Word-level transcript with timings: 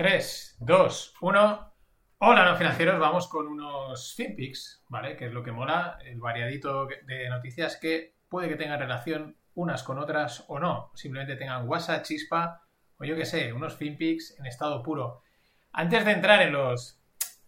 3, 0.00 0.56
2, 0.60 1.14
1. 1.20 1.72
Hola, 2.20 2.44
no 2.46 2.56
financieros. 2.56 2.98
Vamos 2.98 3.28
con 3.28 3.46
unos 3.46 4.14
FinPix, 4.14 4.82
¿vale? 4.88 5.14
Que 5.14 5.26
es 5.26 5.32
lo 5.34 5.42
que 5.42 5.52
mola, 5.52 5.98
el 6.02 6.18
variadito 6.18 6.86
de 6.86 7.28
noticias 7.28 7.76
que 7.76 8.16
puede 8.26 8.48
que 8.48 8.56
tengan 8.56 8.80
relación 8.80 9.36
unas 9.52 9.82
con 9.82 9.98
otras 9.98 10.46
o 10.48 10.58
no. 10.58 10.90
Simplemente 10.94 11.36
tengan 11.36 11.68
WhatsApp, 11.68 12.02
chispa 12.02 12.62
o 12.96 13.04
yo 13.04 13.14
qué 13.14 13.26
sé, 13.26 13.52
unos 13.52 13.76
FinPix 13.76 14.38
en 14.38 14.46
estado 14.46 14.82
puro. 14.82 15.22
Antes 15.70 16.06
de 16.06 16.12
entrar 16.12 16.40
en 16.40 16.54
los 16.54 16.98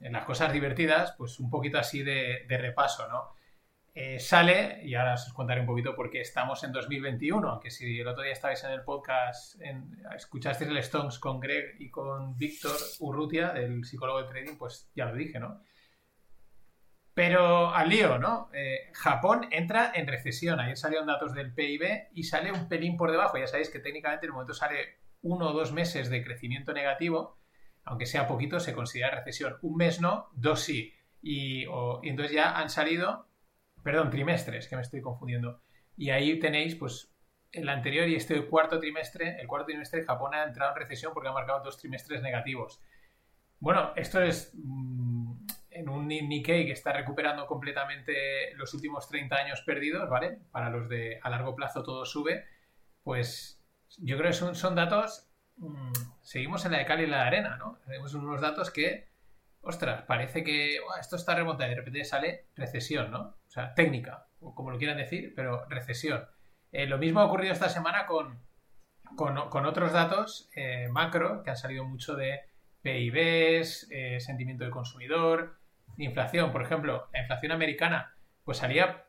en 0.01 0.13
las 0.13 0.27
cosas 0.27 0.53
divertidas, 0.53 1.15
pues 1.17 1.41
un 1.41 1.49
poquito 1.49 1.79
así 1.79 2.03
de, 2.03 2.45
de 2.47 2.59
repaso, 2.59 3.09
¿no? 3.09 3.31
Eh, 3.95 4.19
sale, 4.19 4.81
y 4.85 4.95
ahora 4.95 5.15
os 5.15 5.31
contaré 5.35 5.61
un 5.61 5.67
poquito 5.67 5.95
porque 5.95 6.23
estamos 6.23 6.65
en 6.65 6.73
2021, 6.73 7.47
aunque 7.47 7.71
si 7.71 8.01
el 8.01 8.09
otro 8.09 8.23
día 8.23 8.33
estabais 8.33 8.65
en 8.65 8.71
el 8.71 8.83
podcast, 8.85 9.61
en, 9.61 10.03
escuchasteis 10.17 10.71
el 10.71 10.79
Stones 10.79 11.19
con 11.19 11.39
Greg 11.39 11.77
y 11.79 11.91
con 11.91 12.39
Víctor 12.39 12.75
Urrutia, 13.01 13.51
el 13.51 13.85
psicólogo 13.85 14.23
de 14.23 14.29
trading, 14.29 14.57
pues 14.57 14.91
ya 14.95 15.05
lo 15.05 15.15
dije, 15.15 15.39
¿no? 15.39 15.61
Pero 17.13 17.75
al 17.75 17.91
lío, 17.91 18.19
¿no? 18.19 18.49
Eh, 18.55 18.91
Japón 18.95 19.49
entra 19.51 19.93
en 19.95 20.07
recesión. 20.07 20.59
Ayer 20.59 20.79
salieron 20.79 21.07
datos 21.07 21.35
del 21.35 21.53
PIB 21.53 22.09
y 22.15 22.23
sale 22.23 22.51
un 22.51 22.69
pelín 22.69 22.97
por 22.97 23.11
debajo. 23.11 23.37
Ya 23.37 23.47
sabéis 23.47 23.69
que 23.69 23.81
técnicamente 23.81 24.25
en 24.25 24.31
el 24.31 24.33
momento 24.33 24.55
sale 24.55 25.01
uno 25.21 25.51
o 25.51 25.53
dos 25.53 25.73
meses 25.73 26.09
de 26.09 26.25
crecimiento 26.25 26.73
negativo, 26.73 27.39
aunque 27.85 28.07
sea 28.07 28.27
poquito, 28.27 28.61
se 28.61 28.73
considera 28.73 29.11
recesión. 29.11 29.59
Un 29.61 29.77
mes 29.77 30.01
no, 30.01 30.31
dos 30.33 30.61
sí. 30.61 30.95
Y, 31.21 31.65
y 31.65 32.09
entonces 32.09 32.33
ya 32.33 32.59
han 32.59 32.71
salido 32.71 33.29
Perdón, 33.83 34.11
trimestres, 34.11 34.69
que 34.69 34.77
me 34.77 34.83
estoy 34.83 35.01
confundiendo. 35.01 35.61
Y 35.97 36.11
ahí 36.11 36.39
tenéis, 36.39 36.75
pues, 36.77 37.13
el 37.53 37.69
anterior 37.69 38.09
y 38.09 38.15
este 38.15 38.47
cuarto 38.47 38.79
trimestre, 38.79 39.41
el 39.41 39.47
cuarto 39.47 39.67
trimestre, 39.67 40.05
Japón 40.05 40.35
ha 40.35 40.45
entrado 40.45 40.73
en 40.73 40.79
recesión 40.79 41.13
porque 41.13 41.29
ha 41.29 41.33
marcado 41.33 41.63
dos 41.63 41.77
trimestres 41.77 42.23
negativos. 42.23 42.81
Bueno, 43.61 43.93
esto 43.95 44.21
es 44.21 44.53
mm, 44.55 45.47
en 45.71 45.89
un 45.89 46.09
Nikkei 46.09 46.67
que 46.67 46.73
está 46.73 46.93
recuperando 46.93 47.47
completamente 47.47 48.55
los 48.55 48.75
últimos 48.75 49.09
30 49.09 49.37
años 49.37 49.63
perdidos, 49.63 50.09
¿vale? 50.09 50.39
Para 50.51 50.71
los 50.71 50.89
de 50.89 51.21
a 51.23 51.31
largo 51.31 51.55
plazo 51.55 51.83
todo 51.83 52.05
sube. 52.05 52.45
Pues 53.05 53.63
yo 53.99 54.17
creo 54.17 54.31
que 54.31 54.55
son, 54.55 54.75
datos. 54.75 55.31
Mm, 55.57 55.93
seguimos 56.23 56.65
en 56.65 56.73
la 56.73 56.79
de 56.79 56.87
cal 56.87 57.01
y 57.01 57.07
la 57.07 57.19
de 57.19 57.23
arena, 57.23 57.57
¿no? 57.57 57.79
Tenemos 57.85 58.15
unos 58.15 58.41
datos 58.41 58.71
que 58.71 59.12
ostras, 59.63 60.03
parece 60.07 60.45
que 60.45 60.79
esto 61.01 61.17
está 61.17 61.35
remontado 61.35 61.69
y 61.69 61.75
de 61.75 61.81
repente 61.81 62.05
sale 62.05 62.47
recesión, 62.57 63.11
¿no? 63.11 63.21
O 63.21 63.51
sea, 63.51 63.75
técnica, 63.75 64.27
o 64.41 64.55
como 64.55 64.71
lo 64.71 64.79
quieran 64.79 64.99
decir, 64.99 65.33
pero 65.35 65.67
recesión. 65.69 66.27
Eh, 66.73 66.87
lo 66.87 66.99
mismo 66.99 67.21
ha 67.21 67.27
ocurrido 67.27 67.53
esta 67.53 67.69
semana 67.69 68.07
con, 68.07 68.41
con, 69.17 69.67
otros 69.67 69.93
datos 69.93 70.51
eh, 70.57 70.89
macro 70.91 71.43
que 71.43 71.51
han 71.51 71.57
salido 71.57 71.85
mucho 71.85 72.17
de 72.17 72.41
PIBs, 72.83 73.89
eh, 73.91 74.19
sentimiento 74.21 74.65
del 74.65 74.73
consumidor, 74.73 75.59
inflación. 75.99 76.51
Por 76.51 76.63
ejemplo, 76.63 77.09
la 77.13 77.21
inflación 77.21 77.53
americana, 77.53 78.15
pues 78.45 78.59
salía, 78.59 79.05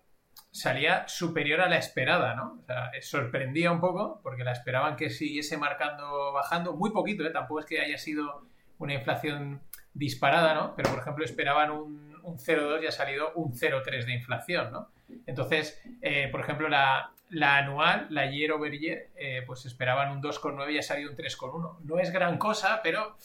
salía 0.52 1.08
superior 1.08 1.62
a 1.62 1.70
la 1.70 1.78
esperada, 1.78 2.36
¿no? 2.36 2.60
O 2.62 2.66
sea, 2.66 2.92
sorprendía 3.02 3.72
un 3.72 3.80
poco 3.80 4.20
porque 4.22 4.44
la 4.44 4.52
esperaban 4.52 4.96
que 4.98 5.10
siguiese 5.10 5.58
marcando, 5.58 6.34
bajando, 6.34 6.74
muy 6.76 6.92
poquito. 6.92 7.30
Tampoco 7.32 7.62
es 7.62 7.66
que 7.66 7.80
haya 7.80 7.98
sido 7.98 8.46
una 8.78 8.94
inflación 8.94 9.62
disparada, 9.94 10.54
¿no? 10.54 10.76
Pero, 10.76 10.90
por 10.90 11.00
ejemplo, 11.00 11.26
esperaban 11.26 11.72
un, 11.72 12.16
un 12.24 12.38
0,2 12.38 12.84
y 12.84 12.88
ha 12.88 12.92
salido 12.92 13.32
un 13.36 13.54
0,3 13.54 14.06
de 14.06 14.14
inflación, 14.14 14.72
¿no? 14.72 14.90
Entonces, 15.26 15.82
eh, 16.02 16.30
por 16.32 16.42
ejemplo, 16.42 16.70
la, 16.70 17.14
anual, 17.42 18.08
la 18.10 18.30
year 18.30 18.52
over 18.52 18.72
year, 18.78 19.10
eh, 19.16 19.44
pues 19.46 19.66
esperaban 19.66 20.12
un 20.12 20.22
2,9 20.22 20.72
y 20.72 20.78
ha 20.78 20.82
salido 20.82 21.12
un 21.12 21.18
3,1. 21.18 21.80
No 21.84 22.00
es 22.00 22.12
gran 22.12 22.38
cosa, 22.38 22.82
pero... 22.84 23.18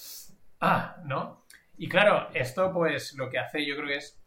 Ah, 0.61 0.97
¿no? 1.05 1.45
Y 1.77 1.89
claro, 1.89 2.29
esto 2.35 2.73
pues 2.73 3.15
lo 3.15 3.31
que 3.31 3.39
hace 3.39 3.65
yo 3.65 3.77
creo 3.77 3.89
que 3.89 3.97
es... 3.97 4.21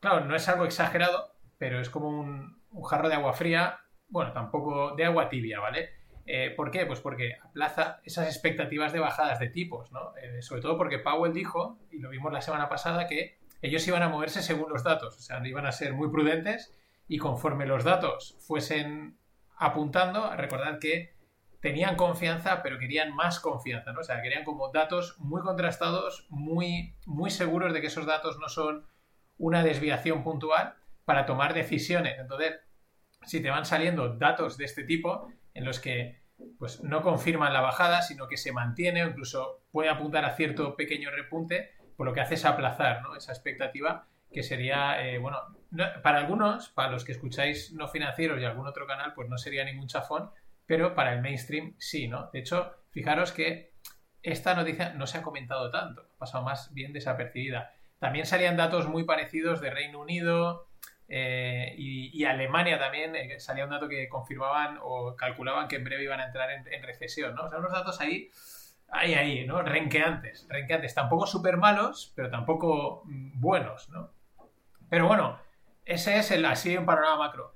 Claro, 0.00 0.24
no 0.24 0.34
es 0.34 0.48
algo 0.48 0.64
exagerado, 0.64 1.34
pero 1.58 1.80
es 1.80 1.90
como 1.90 2.08
un 2.08 2.82
jarro 2.84 3.08
de 3.08 3.14
agua 3.14 3.32
fría, 3.32 3.80
bueno, 4.08 4.32
tampoco 4.32 4.94
de 4.94 5.04
agua 5.04 5.28
tibia, 5.28 5.60
¿vale? 5.60 5.95
Eh, 6.26 6.52
¿Por 6.56 6.70
qué? 6.70 6.86
Pues 6.86 7.00
porque 7.00 7.36
aplaza 7.40 8.00
esas 8.04 8.26
expectativas 8.26 8.92
de 8.92 8.98
bajadas 8.98 9.38
de 9.38 9.48
tipos, 9.48 9.92
¿no? 9.92 10.12
Eh, 10.16 10.42
sobre 10.42 10.60
todo 10.60 10.76
porque 10.76 10.98
Powell 10.98 11.32
dijo, 11.32 11.78
y 11.90 11.98
lo 11.98 12.10
vimos 12.10 12.32
la 12.32 12.42
semana 12.42 12.68
pasada, 12.68 13.06
que 13.06 13.38
ellos 13.62 13.86
iban 13.86 14.02
a 14.02 14.08
moverse 14.08 14.42
según 14.42 14.70
los 14.70 14.82
datos, 14.82 15.16
o 15.16 15.20
sea, 15.20 15.46
iban 15.46 15.66
a 15.66 15.72
ser 15.72 15.94
muy 15.94 16.10
prudentes 16.10 16.74
y 17.08 17.18
conforme 17.18 17.66
los 17.66 17.84
datos 17.84 18.36
fuesen 18.40 19.18
apuntando, 19.56 20.34
recordad 20.36 20.78
que 20.80 21.14
tenían 21.60 21.96
confianza, 21.96 22.62
pero 22.62 22.78
querían 22.78 23.14
más 23.14 23.40
confianza, 23.40 23.92
¿no? 23.92 24.00
O 24.00 24.04
sea, 24.04 24.20
querían 24.20 24.44
como 24.44 24.70
datos 24.72 25.16
muy 25.18 25.42
contrastados, 25.42 26.26
muy, 26.28 26.94
muy 27.06 27.30
seguros 27.30 27.72
de 27.72 27.80
que 27.80 27.86
esos 27.86 28.06
datos 28.06 28.38
no 28.38 28.48
son 28.48 28.86
una 29.38 29.62
desviación 29.62 30.22
puntual 30.22 30.74
para 31.04 31.26
tomar 31.26 31.54
decisiones. 31.54 32.18
Entonces, 32.18 32.56
si 33.24 33.40
te 33.40 33.50
van 33.50 33.64
saliendo 33.64 34.16
datos 34.16 34.56
de 34.56 34.64
este 34.64 34.84
tipo, 34.84 35.28
en 35.56 35.64
los 35.64 35.80
que 35.80 36.20
pues, 36.58 36.82
no 36.82 37.02
confirman 37.02 37.52
la 37.52 37.60
bajada, 37.60 38.02
sino 38.02 38.28
que 38.28 38.36
se 38.36 38.52
mantiene 38.52 39.04
o 39.04 39.08
incluso 39.08 39.62
puede 39.72 39.88
apuntar 39.88 40.24
a 40.24 40.36
cierto 40.36 40.76
pequeño 40.76 41.10
repunte, 41.10 41.72
por 41.96 42.06
lo 42.06 42.12
que 42.12 42.20
hace 42.20 42.34
es 42.34 42.44
aplazar 42.44 43.02
esa 43.16 43.32
expectativa 43.32 44.06
que 44.32 44.42
sería, 44.42 45.02
eh, 45.02 45.18
bueno, 45.18 45.38
para 46.02 46.18
algunos, 46.18 46.68
para 46.68 46.90
los 46.90 47.04
que 47.04 47.12
escucháis 47.12 47.72
no 47.72 47.88
financieros 47.88 48.40
y 48.40 48.44
algún 48.44 48.66
otro 48.66 48.86
canal, 48.86 49.14
pues 49.14 49.28
no 49.28 49.38
sería 49.38 49.64
ningún 49.64 49.88
chafón, 49.88 50.30
pero 50.66 50.94
para 50.94 51.14
el 51.14 51.22
mainstream 51.22 51.74
sí, 51.78 52.06
¿no? 52.06 52.28
De 52.32 52.40
hecho, 52.40 52.72
fijaros 52.90 53.32
que 53.32 53.72
esta 54.22 54.54
noticia 54.54 54.92
no 54.92 55.06
se 55.06 55.18
ha 55.18 55.22
comentado 55.22 55.70
tanto, 55.70 56.02
ha 56.02 56.18
pasado 56.18 56.44
más 56.44 56.74
bien 56.74 56.92
desapercibida. 56.92 57.72
También 57.98 58.26
salían 58.26 58.56
datos 58.56 58.88
muy 58.88 59.04
parecidos 59.04 59.60
de 59.60 59.70
Reino 59.70 60.00
Unido, 60.00 60.68
eh, 61.08 61.74
y, 61.76 62.24
Alemania 62.24 62.78
también 62.78 63.14
eh, 63.14 63.38
salía 63.38 63.64
un 63.64 63.70
dato 63.70 63.88
que 63.88 64.08
confirmaban 64.08 64.78
o 64.82 65.14
calculaban 65.14 65.68
que 65.68 65.76
en 65.76 65.84
breve 65.84 66.02
iban 66.02 66.20
a 66.20 66.26
entrar 66.26 66.50
en, 66.50 66.82
recesión, 66.82 67.34
¿no? 67.34 67.44
O 67.44 67.48
sea, 67.48 67.58
unos 67.58 67.72
datos 67.72 68.00
ahí, 68.00 68.30
ahí, 68.88 69.14
ahí, 69.14 69.46
¿no? 69.46 69.62
Renqueantes, 69.62 70.46
renqueantes. 70.48 70.94
Tampoco 70.94 71.26
súper 71.26 71.58
malos, 71.58 72.12
pero 72.16 72.28
tampoco 72.30 73.02
mm, 73.04 73.40
buenos, 73.40 73.88
¿no? 73.90 74.10
Pero 74.90 75.06
bueno, 75.06 75.38
ese 75.84 76.18
es 76.18 76.30
el 76.32 76.44
así 76.44 76.76
un 76.76 76.86
panorama 76.86 77.18
macro. 77.18 77.54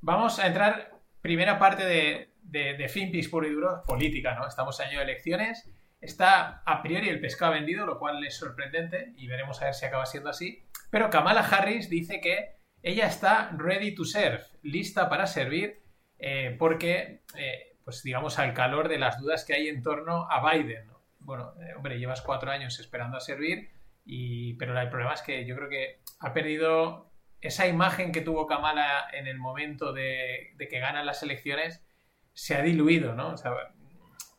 Vamos 0.00 0.38
a 0.38 0.46
entrar, 0.46 0.92
primera 1.20 1.58
parte 1.58 1.84
de, 1.84 2.30
de, 2.42 2.74
de 2.74 2.88
FinPix 2.88 3.28
puro 3.28 3.46
y 3.46 3.52
duro, 3.52 3.82
política, 3.86 4.34
¿no? 4.34 4.46
Estamos 4.46 4.80
en 4.80 4.88
año 4.88 4.98
de 4.98 5.04
elecciones. 5.04 5.70
Está 6.00 6.62
a 6.64 6.82
priori 6.82 7.08
el 7.08 7.20
pescado 7.20 7.52
vendido, 7.52 7.84
lo 7.84 7.98
cual 7.98 8.24
es 8.24 8.36
sorprendente 8.36 9.12
y 9.16 9.26
veremos 9.26 9.60
a 9.60 9.66
ver 9.66 9.74
si 9.74 9.84
acaba 9.84 10.06
siendo 10.06 10.30
así. 10.30 10.62
Pero 10.90 11.10
Kamala 11.10 11.40
Harris 11.40 11.90
dice 11.90 12.20
que 12.20 12.55
ella 12.82 13.06
está 13.06 13.50
ready 13.56 13.94
to 13.94 14.04
serve, 14.04 14.44
lista 14.62 15.08
para 15.08 15.26
servir, 15.26 15.82
eh, 16.18 16.54
porque, 16.58 17.22
eh, 17.36 17.76
pues 17.84 18.02
digamos, 18.02 18.38
al 18.38 18.54
calor 18.54 18.88
de 18.88 18.98
las 18.98 19.20
dudas 19.20 19.44
que 19.44 19.54
hay 19.54 19.68
en 19.68 19.82
torno 19.82 20.30
a 20.30 20.52
Biden. 20.52 20.90
Bueno, 21.18 21.54
eh, 21.60 21.74
hombre, 21.76 21.98
llevas 21.98 22.22
cuatro 22.22 22.50
años 22.50 22.78
esperando 22.78 23.16
a 23.16 23.20
servir, 23.20 23.70
y, 24.04 24.54
pero 24.54 24.78
el 24.80 24.88
problema 24.88 25.14
es 25.14 25.22
que 25.22 25.44
yo 25.44 25.56
creo 25.56 25.68
que 25.68 26.00
ha 26.20 26.32
perdido 26.32 27.10
esa 27.40 27.66
imagen 27.66 28.12
que 28.12 28.20
tuvo 28.20 28.46
Kamala 28.46 29.08
en 29.12 29.26
el 29.26 29.38
momento 29.38 29.92
de, 29.92 30.54
que 30.58 30.78
ganan 30.78 31.06
las 31.06 31.22
elecciones, 31.22 31.84
se 32.32 32.54
ha 32.54 32.62
diluido, 32.62 33.14
¿no? 33.14 33.34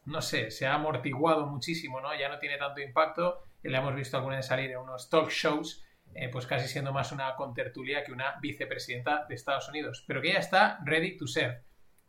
no 0.06 0.22
sé, 0.22 0.52
se 0.52 0.66
ha 0.66 0.76
amortiguado 0.76 1.48
muchísimo, 1.48 2.00
¿no? 2.00 2.18
Ya 2.18 2.30
no 2.30 2.40
tiene 2.40 2.58
tanto 2.58 2.80
impacto. 2.80 3.44
Le 3.62 3.78
hemos 3.78 3.94
visto 3.94 4.16
alguna 4.16 4.38
vez 4.38 4.46
salir 4.46 4.72
en 4.72 4.78
unos 4.78 5.10
talk 5.10 5.30
shows 5.30 5.84
eh, 6.20 6.30
pues 6.30 6.48
casi 6.48 6.68
siendo 6.68 6.92
más 6.92 7.12
una 7.12 7.36
contertulia 7.36 8.04
que 8.04 8.12
una 8.12 8.40
vicepresidenta 8.42 9.26
de 9.30 9.36
Estados 9.36 9.70
Unidos, 9.70 10.04
pero 10.08 10.20
que 10.20 10.30
ella 10.30 10.40
está 10.40 10.80
ready 10.84 11.16
to 11.16 11.28
serve. 11.28 11.62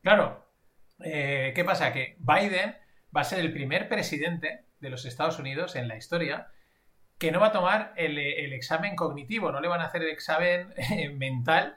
Claro, 0.02 0.48
eh, 1.04 1.52
¿qué 1.54 1.62
pasa? 1.62 1.92
Que 1.92 2.16
Biden 2.18 2.74
va 3.14 3.20
a 3.20 3.24
ser 3.24 3.40
el 3.40 3.52
primer 3.52 3.88
presidente 3.88 4.64
de 4.80 4.88
los 4.88 5.04
Estados 5.04 5.38
Unidos 5.38 5.76
en 5.76 5.88
la 5.88 5.96
historia 5.96 6.48
que 7.18 7.30
no 7.30 7.40
va 7.40 7.48
a 7.48 7.52
tomar 7.52 7.92
el, 7.96 8.16
examen 8.52 8.96
cognitivo, 8.96 9.52
no 9.52 9.60
le 9.60 9.68
van 9.68 9.80
a 9.82 9.86
hacer 9.86 10.02
el 10.02 10.10
examen 10.10 10.72
eh, 10.76 11.10
mental 11.10 11.76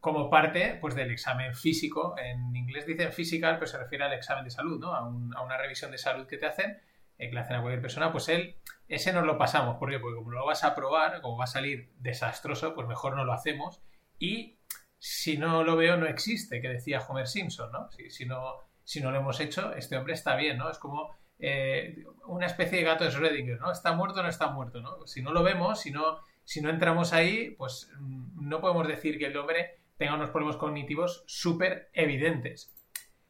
como 0.00 0.28
parte 0.28 0.76
pues, 0.80 0.94
del 0.94 1.10
examen 1.10 1.54
físico. 1.54 2.14
En 2.18 2.54
inglés 2.54 2.86
dicen 2.86 3.12
physical, 3.12 3.54
pero 3.54 3.66
se 3.66 3.78
refiere 3.78 4.04
al 4.04 4.12
examen 4.12 4.44
de 4.44 4.50
salud, 4.50 4.78
¿no? 4.78 4.94
a 4.94 5.02
una 5.08 5.56
revisión 5.56 5.90
de 5.90 5.98
salud 5.98 6.26
que 6.26 6.36
te 6.36 6.46
hacen 6.46 6.78
que 7.18 7.30
le 7.30 7.40
a 7.40 7.46
cualquier 7.46 7.80
persona, 7.80 8.12
pues 8.12 8.28
él, 8.28 8.56
ese 8.88 9.12
nos 9.12 9.24
lo 9.24 9.38
pasamos. 9.38 9.76
¿Por 9.76 9.90
qué? 9.90 9.98
Porque 9.98 10.16
como 10.16 10.30
lo 10.30 10.46
vas 10.46 10.64
a 10.64 10.74
probar, 10.74 11.20
como 11.20 11.38
va 11.38 11.44
a 11.44 11.48
salir 11.48 11.92
desastroso, 11.98 12.74
pues 12.74 12.86
mejor 12.86 13.16
no 13.16 13.24
lo 13.24 13.32
hacemos. 13.32 13.82
Y 14.18 14.58
si 14.98 15.36
no 15.38 15.64
lo 15.64 15.76
veo, 15.76 15.96
no 15.96 16.06
existe, 16.06 16.60
que 16.60 16.68
decía 16.68 17.04
Homer 17.06 17.26
Simpson, 17.26 17.70
¿no? 17.72 17.88
Si, 18.08 18.26
no, 18.26 18.54
si 18.84 19.00
no 19.00 19.10
lo 19.10 19.18
hemos 19.18 19.40
hecho, 19.40 19.74
este 19.74 19.96
hombre 19.96 20.14
está 20.14 20.36
bien, 20.36 20.58
¿no? 20.58 20.70
Es 20.70 20.78
como 20.78 21.14
eh, 21.38 22.04
una 22.26 22.46
especie 22.46 22.78
de 22.78 22.84
gato 22.84 23.04
de 23.04 23.10
Schrödinger, 23.10 23.58
¿no? 23.58 23.70
¿Está 23.70 23.92
muerto 23.92 24.20
o 24.20 24.22
no 24.22 24.28
está 24.28 24.48
muerto, 24.48 24.80
¿no? 24.80 25.06
Si 25.06 25.22
no 25.22 25.32
lo 25.32 25.42
vemos, 25.42 25.80
si 25.80 25.90
no, 25.90 26.18
si 26.44 26.60
no 26.60 26.70
entramos 26.70 27.12
ahí, 27.12 27.50
pues 27.50 27.90
mm, 27.98 28.48
no 28.48 28.60
podemos 28.60 28.88
decir 28.88 29.18
que 29.18 29.26
el 29.26 29.36
hombre 29.36 29.80
tenga 29.96 30.14
unos 30.14 30.30
problemas 30.30 30.56
cognitivos 30.56 31.24
súper 31.26 31.90
evidentes. 31.92 32.74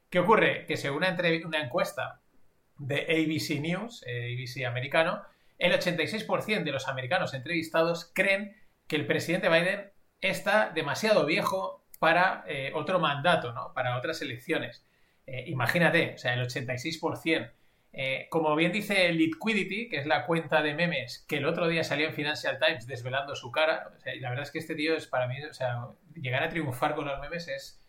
¿Qué 0.09 0.21
ocurre? 0.21 0.67
Que 0.67 0.77
según 0.77 1.05
una 1.45 1.61
encuesta 1.61 2.23
de 2.79 3.03
ABC 3.03 3.61
News, 3.61 4.05
eh, 4.07 4.35
ABC 4.35 4.67
americano, 4.67 5.23
el 5.59 5.73
86% 5.73 6.65
de 6.65 6.73
los 6.73 6.89
americanos 6.89 7.35
entrevistados 7.35 8.11
creen 8.15 8.57
que 8.87 8.97
el 8.97 9.07
presidente 9.07 9.49
Biden 9.49 9.93
está 10.21 10.71
demasiado 10.71 11.27
viejo 11.27 11.85
para 11.99 12.45
eh, 12.47 12.73
otro 12.75 12.99
mandato, 12.99 13.53
¿no? 13.53 13.73
Para 13.73 13.97
otras 13.97 14.21
elecciones. 14.23 14.85
Eh, 15.27 15.45
imagínate, 15.47 16.15
o 16.15 16.19
sea, 16.19 16.35
el 16.35 16.43
86%. 16.43 17.51
Eh, 17.97 18.27
como 18.29 18.57
bien 18.57 18.73
dice 18.73 19.13
Liquidity, 19.13 19.89
que 19.89 19.99
es 19.99 20.07
la 20.07 20.27
cuenta 20.27 20.63
de 20.63 20.75
memes 20.75 21.25
que 21.29 21.37
el 21.37 21.47
otro 21.47 21.69
día 21.69 21.85
salió 21.85 22.09
en 22.09 22.15
Financial 22.15 22.59
Times 22.59 22.89
desvelando 22.89 23.37
su 23.37 23.53
cara, 23.53 23.93
y 24.13 24.19
la 24.19 24.31
verdad 24.31 24.43
es 24.43 24.51
que 24.51 24.59
este 24.59 24.75
tío 24.75 24.97
es 24.97 25.07
para 25.07 25.29
mí, 25.29 25.41
o 25.45 25.55
sea, 25.55 25.87
llegar 26.17 26.43
a 26.43 26.49
triunfar 26.49 26.97
con 26.97 27.05
los 27.07 27.21
memes 27.21 27.47
es, 27.47 27.81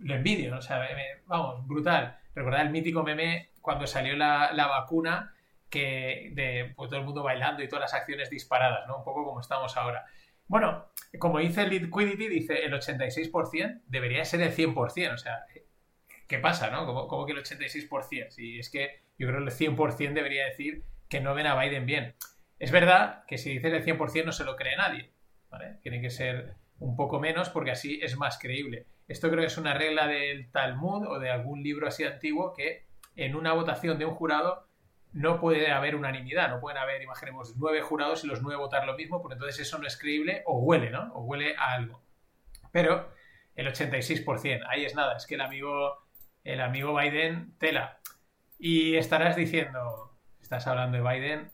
lo 0.00 0.16
envidio, 0.16 0.56
o 0.56 0.60
sea, 0.60 0.84
vamos, 1.26 1.66
brutal. 1.68 2.18
Recordad 2.34 2.62
el 2.62 2.70
mítico 2.70 3.02
meme 3.02 3.50
cuando 3.60 3.86
salió 3.86 4.16
la, 4.16 4.50
vacuna, 4.68 5.34
que 5.70 6.30
de 6.34 6.72
pues, 6.76 6.90
todo 6.90 7.00
el 7.00 7.06
mundo 7.06 7.22
bailando 7.22 7.62
y 7.62 7.68
todas 7.68 7.82
las 7.82 7.94
acciones 7.94 8.30
disparadas, 8.30 8.86
¿no? 8.86 8.98
Un 8.98 9.04
poco 9.04 9.24
como 9.24 9.40
estamos 9.40 9.76
ahora. 9.76 10.04
Bueno, 10.46 10.86
como 11.18 11.38
dice 11.38 11.66
Liquidity, 11.66 12.28
dice 12.28 12.64
el 12.64 12.72
86% 12.72 13.82
debería 13.86 14.24
ser 14.24 14.42
el 14.42 14.54
100%, 14.54 15.14
o 15.14 15.16
sea, 15.16 15.44
¿qué 16.28 16.38
pasa, 16.38 16.70
no? 16.70 16.86
Como, 17.08 17.26
que 17.26 17.32
el 17.32 17.42
86%? 17.42 18.30
Si 18.30 18.58
es 18.58 18.70
que 18.70 19.02
yo 19.18 19.28
creo 19.28 19.38
que 19.38 19.50
el 19.50 19.76
100% 19.76 20.12
debería 20.12 20.44
decir 20.44 20.84
que 21.08 21.20
no 21.20 21.34
ven 21.34 21.46
a 21.46 21.58
Biden 21.58 21.86
bien. 21.86 22.14
Es 22.58 22.70
verdad 22.70 23.24
que 23.26 23.38
si 23.38 23.50
dices 23.50 23.72
el 23.72 23.84
100% 23.84 24.24
no 24.24 24.32
se 24.32 24.44
lo 24.44 24.56
cree 24.56 24.76
nadie, 24.76 25.10
¿vale? 25.50 25.78
Tiene 25.82 26.00
que 26.00 26.10
ser 26.10 26.56
un 26.78 26.96
poco 26.96 27.20
menos 27.20 27.48
porque 27.48 27.70
así 27.70 28.00
es 28.02 28.16
más 28.16 28.38
creíble. 28.38 28.86
Esto 29.06 29.28
creo 29.28 29.40
que 29.40 29.46
es 29.46 29.58
una 29.58 29.74
regla 29.74 30.06
del 30.06 30.50
Talmud 30.50 31.06
o 31.06 31.18
de 31.18 31.30
algún 31.30 31.62
libro 31.62 31.86
así 31.86 32.04
antiguo 32.04 32.52
que 32.54 32.86
en 33.16 33.36
una 33.36 33.52
votación 33.52 33.98
de 33.98 34.06
un 34.06 34.14
jurado 34.14 34.66
no 35.12 35.38
puede 35.38 35.70
haber 35.70 35.94
unanimidad, 35.94 36.48
no 36.48 36.60
pueden 36.60 36.78
haber, 36.78 37.02
imaginemos, 37.02 37.54
nueve 37.56 37.82
jurados 37.82 38.24
y 38.24 38.26
los 38.26 38.42
nueve 38.42 38.60
votar 38.60 38.84
lo 38.84 38.96
mismo, 38.96 39.22
porque 39.22 39.34
entonces 39.34 39.60
eso 39.60 39.78
no 39.78 39.86
es 39.86 39.96
creíble 39.96 40.42
o 40.46 40.58
huele, 40.58 40.90
¿no? 40.90 41.12
O 41.14 41.22
huele 41.22 41.54
a 41.56 41.72
algo. 41.72 42.02
Pero 42.72 43.12
el 43.54 43.68
86%, 43.68 44.64
ahí 44.68 44.84
es 44.84 44.96
nada, 44.96 45.16
es 45.16 45.26
que 45.26 45.36
el 45.36 45.40
amigo, 45.40 46.04
el 46.42 46.60
amigo 46.60 46.96
Biden 46.96 47.56
tela. 47.58 48.00
Y 48.58 48.96
estarás 48.96 49.36
diciendo, 49.36 50.18
estás 50.40 50.66
hablando 50.66 50.96
de 50.96 51.08
Biden, 51.08 51.52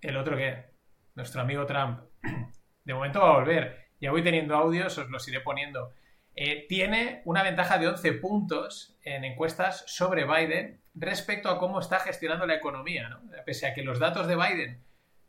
el 0.00 0.16
otro 0.16 0.36
qué, 0.36 0.70
nuestro 1.14 1.42
amigo 1.42 1.66
Trump. 1.66 2.00
De 2.84 2.94
momento 2.94 3.20
va 3.20 3.30
a 3.30 3.38
volver. 3.38 3.90
Ya 4.00 4.10
voy 4.10 4.22
teniendo 4.22 4.56
audios, 4.56 4.96
os 4.98 5.08
los 5.10 5.28
iré 5.28 5.40
poniendo. 5.40 5.92
Eh, 6.36 6.66
tiene 6.68 7.22
una 7.24 7.42
ventaja 7.42 7.78
de 7.78 7.88
11 7.88 8.12
puntos 8.14 8.96
en 9.02 9.24
encuestas 9.24 9.84
sobre 9.86 10.24
Biden 10.24 10.80
respecto 10.94 11.50
a 11.50 11.58
cómo 11.58 11.80
está 11.80 12.00
gestionando 12.00 12.46
la 12.46 12.54
economía. 12.54 13.08
¿no? 13.08 13.20
Pese 13.44 13.66
a 13.66 13.74
que 13.74 13.82
los 13.82 13.98
datos 13.98 14.26
de 14.26 14.36
Biden 14.36 14.84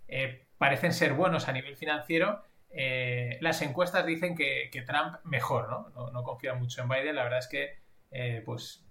eh, 0.07 0.45
parecen 0.57 0.94
ser 0.94 1.13
buenos 1.13 1.48
a 1.48 1.53
nivel 1.53 1.75
financiero, 1.75 2.44
eh, 2.69 3.38
las 3.42 3.62
encuestas 3.62 4.06
dicen 4.06 4.36
que, 4.36 4.69
Trump 4.86 5.18
mejor, 5.25 5.69
¿no? 5.69 6.12
¿no? 6.12 6.24
confía 6.24 6.53
mucho 6.53 6.81
en 6.81 6.89
Biden. 6.89 7.15
La 7.15 7.24
verdad 7.24 7.39
es 7.39 7.47
que, 7.47 7.80
pues, 8.45 8.86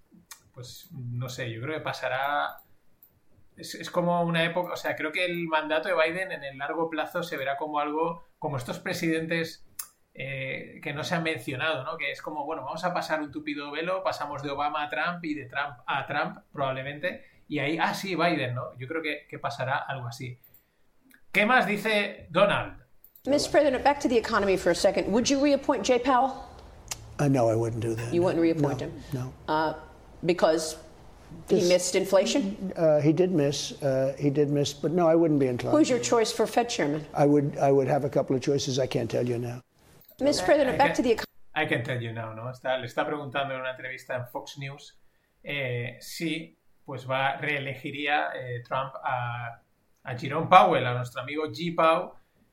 pues, 0.53 0.89
no 0.91 1.29
sé, 1.29 1.51
yo 1.51 1.61
creo 1.61 1.77
que 1.77 1.83
pasará... 1.83 2.57
Es, 3.57 3.91
como 3.91 4.21
una 4.23 4.43
época, 4.43 4.73
o 4.73 4.75
sea, 4.75 4.95
creo 4.95 5.11
que 5.11 5.25
el 5.25 5.47
mandato 5.47 5.89
de 5.89 5.95
Biden 5.95 6.31
en 6.31 6.43
el 6.43 6.57
largo 6.57 6.89
plazo 6.89 7.21
se 7.21 7.37
verá 7.37 7.57
como 7.57 7.79
algo, 7.79 8.27
como 8.39 8.57
estos 8.57 8.79
presidentes 8.79 9.65
eh, 10.13 10.79
que 10.83 10.93
no 10.93 11.03
se 11.03 11.15
han 11.15 11.23
mencionado, 11.23 11.83
¿no? 11.83 11.97
Que 11.97 12.11
es 12.11 12.21
como, 12.21 12.45
bueno, 12.45 12.63
vamos 12.63 12.83
a 12.83 12.93
pasar 12.93 13.21
un 13.21 13.31
tupido 13.31 13.71
velo, 13.71 14.03
pasamos 14.03 14.43
de 14.43 14.51
Obama 14.51 14.83
a 14.83 14.89
Trump 14.89 15.23
y 15.23 15.33
de 15.33 15.45
Trump 15.45 15.77
a 15.85 16.05
Trump, 16.05 16.37
probablemente, 16.51 17.23
y 17.47 17.59
ahí, 17.59 17.77
ah, 17.79 17.93
sí, 17.93 18.15
Biden, 18.15 18.55
¿no? 18.55 18.77
Yo 18.77 18.87
creo 18.87 19.01
que, 19.01 19.27
que 19.29 19.39
pasará 19.39 19.77
algo 19.77 20.07
así. 20.07 20.37
¿Qué 21.31 21.45
más 21.45 21.65
dice 21.65 22.27
Donald? 22.29 22.81
Mr. 23.25 23.51
President, 23.51 23.83
back 23.83 23.99
to 23.99 24.09
the 24.09 24.17
economy 24.17 24.57
for 24.57 24.71
a 24.71 24.75
second. 24.75 25.11
Would 25.11 25.29
you 25.29 25.39
reappoint 25.39 25.83
Jay 25.83 25.99
Powell? 25.99 26.43
Uh, 27.19 27.27
no, 27.27 27.49
I 27.49 27.55
wouldn't 27.55 27.81
do 27.81 27.93
that. 27.93 28.13
You 28.13 28.23
wouldn't 28.23 28.41
reappoint 28.41 28.81
no, 28.81 28.87
him? 28.87 29.03
No. 29.13 29.33
Uh, 29.47 29.73
because 30.25 30.75
he 31.49 31.67
missed 31.67 31.95
inflation? 31.95 32.73
Uh, 32.75 32.99
he 32.99 33.13
did 33.13 33.31
miss. 33.31 33.81
Uh, 33.83 34.15
he 34.17 34.29
did 34.29 34.49
miss, 34.49 34.73
but 34.73 34.91
no, 34.91 35.07
I 35.07 35.15
wouldn't 35.15 35.39
be 35.39 35.47
inclined. 35.47 35.77
Who's 35.77 35.89
your 35.89 35.99
choice 35.99 36.31
for 36.31 36.47
Fed 36.47 36.67
chairman? 36.67 37.05
I 37.13 37.25
would. 37.25 37.57
I 37.59 37.71
would 37.71 37.87
have 37.87 38.05
a 38.05 38.09
couple 38.09 38.35
of 38.35 38.41
choices. 38.41 38.79
I 38.79 38.87
can't 38.87 39.09
tell 39.09 39.27
you 39.27 39.37
now. 39.37 39.61
Mr. 40.21 40.45
President, 40.45 40.77
back 40.77 40.93
to 40.93 41.01
the 41.01 41.17
I 41.55 41.65
can 41.67 41.83
tell 41.83 41.99
you 41.99 42.13
now, 42.13 42.33
¿no? 42.33 42.49
Está, 42.49 42.77
le 42.77 42.85
está 42.85 43.05
preguntando 43.05 43.55
en 43.55 43.61
una 43.61 43.71
entrevista 43.71 44.15
en 44.15 44.27
Fox 44.27 44.57
News 44.59 45.01
eh, 45.43 45.97
si 45.99 46.57
pues 46.85 47.09
va, 47.09 47.37
reelegiría 47.37 48.29
eh, 48.35 48.61
Trump 48.63 48.93
a, 49.03 49.61
a, 50.03 50.17
Jerome 50.17 50.47
Powell, 50.47 50.85
a 50.85 50.93
nuestro 50.93 51.21
amigo 51.21 51.45
G. 51.47 51.75
Powell, 51.75 52.11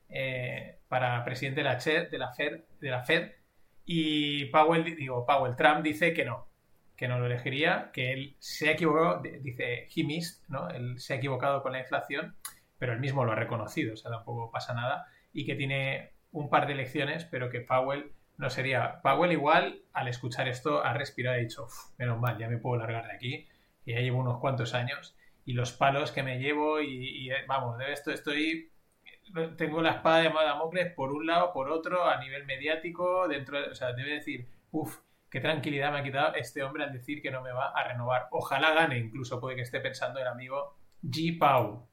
eh, 0.09 0.79
para 0.87 1.23
presidente 1.23 1.61
de 1.61 1.63
la, 1.65 1.75
de 1.75 2.17
la, 2.17 2.33
Fed, 2.33 2.63
de 2.79 2.89
la 2.89 3.03
Fed. 3.03 3.31
Y 3.85 4.45
Powell, 4.45 4.95
digo, 4.95 5.25
Powell, 5.25 5.55
Trump 5.55 5.83
dice 5.83 6.13
que 6.13 6.25
no, 6.25 6.47
que 6.95 7.07
no 7.07 7.19
lo 7.19 7.27
elegiría, 7.27 7.91
que 7.93 8.13
él 8.13 8.35
se 8.39 8.69
ha 8.69 8.71
equivocado, 8.73 9.21
dice 9.21 9.87
he 9.95 10.03
missed, 10.03 10.43
¿no? 10.47 10.69
Él 10.69 10.99
se 10.99 11.13
ha 11.13 11.17
equivocado 11.17 11.61
con 11.61 11.73
la 11.73 11.79
inflación, 11.79 12.35
pero 12.77 12.93
él 12.93 12.99
mismo 12.99 13.25
lo 13.25 13.31
ha 13.31 13.35
reconocido, 13.35 13.93
o 13.93 13.97
sea, 13.97 14.11
tampoco 14.11 14.51
pasa 14.51 14.73
nada, 14.73 15.05
y 15.31 15.45
que 15.45 15.55
tiene 15.55 16.13
un 16.31 16.49
par 16.49 16.67
de 16.67 16.73
elecciones, 16.73 17.25
pero 17.25 17.49
que 17.49 17.61
Powell 17.61 18.11
no 18.37 18.49
sería. 18.49 19.01
Powell 19.01 19.31
igual, 19.31 19.81
al 19.93 20.07
escuchar 20.07 20.47
esto, 20.47 20.83
ha 20.83 20.93
respirado 20.93 21.37
y 21.37 21.39
ha 21.39 21.43
dicho, 21.43 21.67
menos 21.97 22.19
mal, 22.19 22.37
ya 22.37 22.47
me 22.47 22.57
puedo 22.57 22.77
largar 22.77 23.07
de 23.07 23.13
aquí, 23.13 23.47
que 23.83 23.93
ya 23.93 23.99
llevo 23.99 24.19
unos 24.19 24.39
cuantos 24.39 24.73
años, 24.73 25.15
y 25.45 25.53
los 25.53 25.71
palos 25.73 26.11
que 26.11 26.23
me 26.23 26.39
llevo, 26.39 26.81
y, 26.81 27.29
vamos, 27.47 27.77
de 27.77 27.93
esto 27.93 28.11
estoy... 28.11 28.71
Tengo 29.57 29.83
la 29.83 29.91
espada 29.91 30.23
de 30.23 30.29
Damocles 30.29 30.93
por 30.93 31.11
un 31.11 31.27
lado, 31.27 31.53
por 31.53 31.69
otro, 31.69 32.05
a 32.09 32.19
nivel 32.19 32.45
mediático, 32.45 33.27
dentro 33.27 33.61
de, 33.61 33.67
O 33.69 33.75
sea, 33.75 33.93
debe 33.93 34.13
decir, 34.13 34.47
uff, 34.71 34.97
qué 35.29 35.39
tranquilidad 35.39 35.91
me 35.91 35.99
ha 35.99 36.03
quitado 36.03 36.33
este 36.33 36.63
hombre 36.63 36.83
al 36.83 36.91
decir 36.91 37.21
que 37.21 37.29
no 37.29 37.41
me 37.41 37.51
va 37.51 37.69
a 37.69 37.83
renovar. 37.83 38.27
Ojalá 38.31 38.73
gane, 38.73 38.97
incluso 38.97 39.39
puede 39.39 39.55
que 39.55 39.61
esté 39.61 39.79
pensando 39.79 40.19
el 40.19 40.27
amigo 40.27 40.75
G. 41.03 41.37
Pau. 41.37 41.87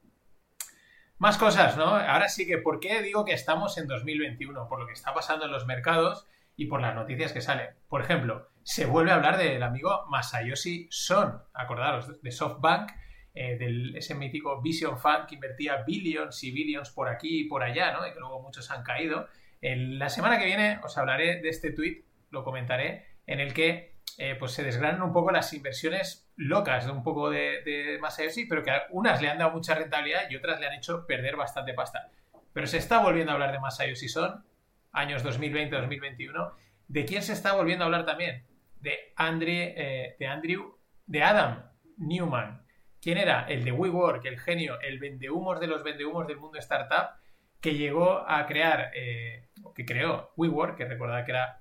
Más 1.18 1.38
cosas, 1.38 1.78
¿no? 1.78 1.86
Ahora 1.86 2.28
sí 2.28 2.46
que, 2.46 2.58
¿por 2.58 2.78
qué 2.78 3.00
digo 3.00 3.24
que 3.24 3.32
estamos 3.32 3.78
en 3.78 3.86
2021? 3.86 4.68
Por 4.68 4.80
lo 4.80 4.86
que 4.86 4.92
está 4.92 5.14
pasando 5.14 5.46
en 5.46 5.52
los 5.52 5.64
mercados 5.64 6.26
y 6.56 6.66
por 6.66 6.82
las 6.82 6.94
noticias 6.94 7.32
que 7.32 7.40
salen. 7.40 7.70
Por 7.88 8.02
ejemplo, 8.02 8.48
se 8.62 8.84
vuelve 8.84 9.12
a 9.12 9.14
hablar 9.14 9.38
del 9.38 9.62
amigo 9.62 10.04
Masayoshi 10.10 10.88
Son, 10.90 11.42
acordaros, 11.54 12.20
de 12.20 12.30
SoftBank, 12.30 12.90
eh, 13.32 13.56
del 13.56 13.96
ese 13.96 14.14
mítico 14.14 14.60
Vision 14.60 14.98
Fund 14.98 15.26
que 15.26 15.36
invertía 15.36 15.84
billions 15.86 16.44
y 16.44 16.50
billions 16.50 16.90
por 16.90 17.08
aquí 17.08 17.40
y 17.40 17.44
por 17.44 17.62
allá, 17.62 17.92
¿no? 17.92 18.06
Y 18.06 18.12
que 18.12 18.20
luego 18.20 18.42
muchos 18.42 18.70
han 18.70 18.82
caído. 18.82 19.26
la 19.62 20.10
semana 20.10 20.38
que 20.38 20.44
viene 20.44 20.80
os 20.84 20.98
hablaré 20.98 21.40
de 21.40 21.48
este 21.48 21.72
tweet, 21.72 22.04
lo 22.30 22.44
comentaré, 22.44 23.06
en 23.26 23.40
el 23.40 23.54
que 23.54 23.95
eh, 24.18 24.34
pues 24.38 24.52
se 24.52 24.64
desgranan 24.64 25.02
un 25.02 25.12
poco 25.12 25.30
las 25.30 25.52
inversiones 25.52 26.30
locas 26.36 26.86
de 26.86 26.92
un 26.92 27.02
poco 27.02 27.30
de, 27.30 27.62
de 27.64 27.98
Masayoshi, 28.00 28.46
pero 28.46 28.62
que 28.62 28.72
unas 28.90 29.20
le 29.20 29.28
han 29.28 29.38
dado 29.38 29.52
mucha 29.52 29.74
rentabilidad 29.74 30.30
y 30.30 30.36
otras 30.36 30.58
le 30.60 30.66
han 30.66 30.74
hecho 30.74 31.06
perder 31.06 31.36
bastante 31.36 31.74
pasta. 31.74 32.10
Pero 32.52 32.66
se 32.66 32.78
está 32.78 33.00
volviendo 33.00 33.32
a 33.32 33.34
hablar 33.34 33.52
de 33.52 33.60
Masayoshi 33.60 34.08
Son, 34.08 34.44
años 34.92 35.24
2020-2021. 35.24 36.52
¿De 36.88 37.04
quién 37.04 37.22
se 37.22 37.34
está 37.34 37.52
volviendo 37.52 37.84
a 37.84 37.86
hablar 37.86 38.06
también? 38.06 38.44
De, 38.80 39.12
Andre, 39.16 39.74
eh, 39.76 40.16
de 40.18 40.26
Andrew, 40.26 40.78
de 41.06 41.22
Adam 41.22 41.70
Newman. 41.98 42.62
¿Quién 43.00 43.18
era? 43.18 43.46
El 43.48 43.64
de 43.64 43.72
WeWork, 43.72 44.24
el 44.24 44.38
genio, 44.38 44.80
el 44.80 44.98
vendehumos 44.98 45.60
de 45.60 45.66
los 45.66 45.82
vendehumos 45.82 46.26
del 46.26 46.38
mundo 46.38 46.58
startup, 46.58 47.20
que 47.60 47.74
llegó 47.74 48.24
a 48.28 48.46
crear, 48.46 48.90
eh, 48.94 49.48
que 49.74 49.84
creó 49.84 50.32
WeWork, 50.36 50.76
que 50.76 50.86
recordad 50.86 51.24
que 51.24 51.32
era 51.32 51.60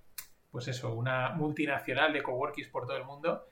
pues 0.56 0.70
eso, 0.70 0.94
una 0.94 1.32
multinacional 1.32 2.14
de 2.14 2.24
coworkings 2.24 2.70
por 2.70 2.88
todo 2.88 2.96
el 2.96 3.04
mundo, 3.04 3.46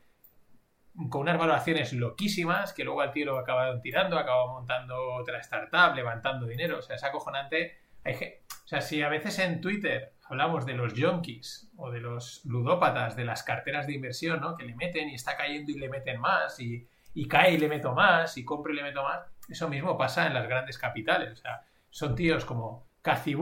con 1.09 1.23
unas 1.23 1.37
valoraciones 1.37 1.91
loquísimas, 1.91 2.71
que 2.71 2.85
luego 2.85 3.01
al 3.01 3.11
tío 3.11 3.25
lo 3.25 3.37
acabaron 3.37 3.81
tirando, 3.81 4.17
acabó 4.17 4.53
montando 4.53 5.15
otra 5.15 5.39
startup, 5.39 5.93
levantando 5.97 6.47
dinero, 6.47 6.79
o 6.79 6.81
sea, 6.81 6.95
es 6.95 7.03
acojonante. 7.03 7.77
Hay 8.05 8.13
o 8.13 8.67
sea, 8.69 8.79
si 8.79 9.01
a 9.01 9.09
veces 9.09 9.37
en 9.39 9.59
Twitter 9.59 10.13
hablamos 10.29 10.65
de 10.65 10.75
los 10.75 10.93
junkies 10.93 11.69
o 11.75 11.91
de 11.91 11.99
los 11.99 12.45
ludópatas 12.45 13.17
de 13.17 13.25
las 13.25 13.43
carteras 13.43 13.85
de 13.85 13.95
inversión, 13.95 14.39
¿no? 14.39 14.55
Que 14.55 14.63
le 14.63 14.73
meten 14.73 15.09
y 15.09 15.15
está 15.15 15.35
cayendo 15.35 15.73
y 15.73 15.79
le 15.79 15.89
meten 15.89 16.21
más, 16.21 16.57
y, 16.61 16.87
y 17.13 17.27
cae 17.27 17.55
y 17.55 17.57
le 17.57 17.67
meto 17.67 17.91
más, 17.91 18.37
y 18.37 18.45
compro 18.45 18.71
y 18.71 18.77
le 18.77 18.83
meto 18.83 19.03
más, 19.03 19.27
eso 19.49 19.67
mismo 19.67 19.97
pasa 19.97 20.25
en 20.25 20.33
las 20.33 20.47
grandes 20.47 20.77
capitales, 20.77 21.33
o 21.33 21.35
sea, 21.35 21.65
son 21.89 22.15
tíos 22.15 22.45
como 22.45 22.87
Cathy 23.01 23.33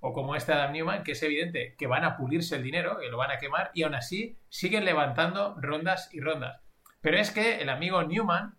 o 0.00 0.12
como 0.12 0.36
este 0.36 0.52
Adam 0.52 0.72
Newman, 0.72 1.02
que 1.02 1.12
es 1.12 1.22
evidente 1.22 1.74
que 1.76 1.86
van 1.86 2.04
a 2.04 2.16
pulirse 2.16 2.56
el 2.56 2.62
dinero, 2.62 2.98
que 2.98 3.08
lo 3.08 3.16
van 3.16 3.30
a 3.30 3.38
quemar, 3.38 3.70
y 3.74 3.82
aún 3.82 3.94
así 3.94 4.38
siguen 4.48 4.84
levantando 4.84 5.56
rondas 5.60 6.08
y 6.12 6.20
rondas. 6.20 6.62
Pero 7.00 7.18
es 7.18 7.30
que 7.30 7.60
el 7.60 7.68
amigo 7.68 8.02
Newman 8.02 8.56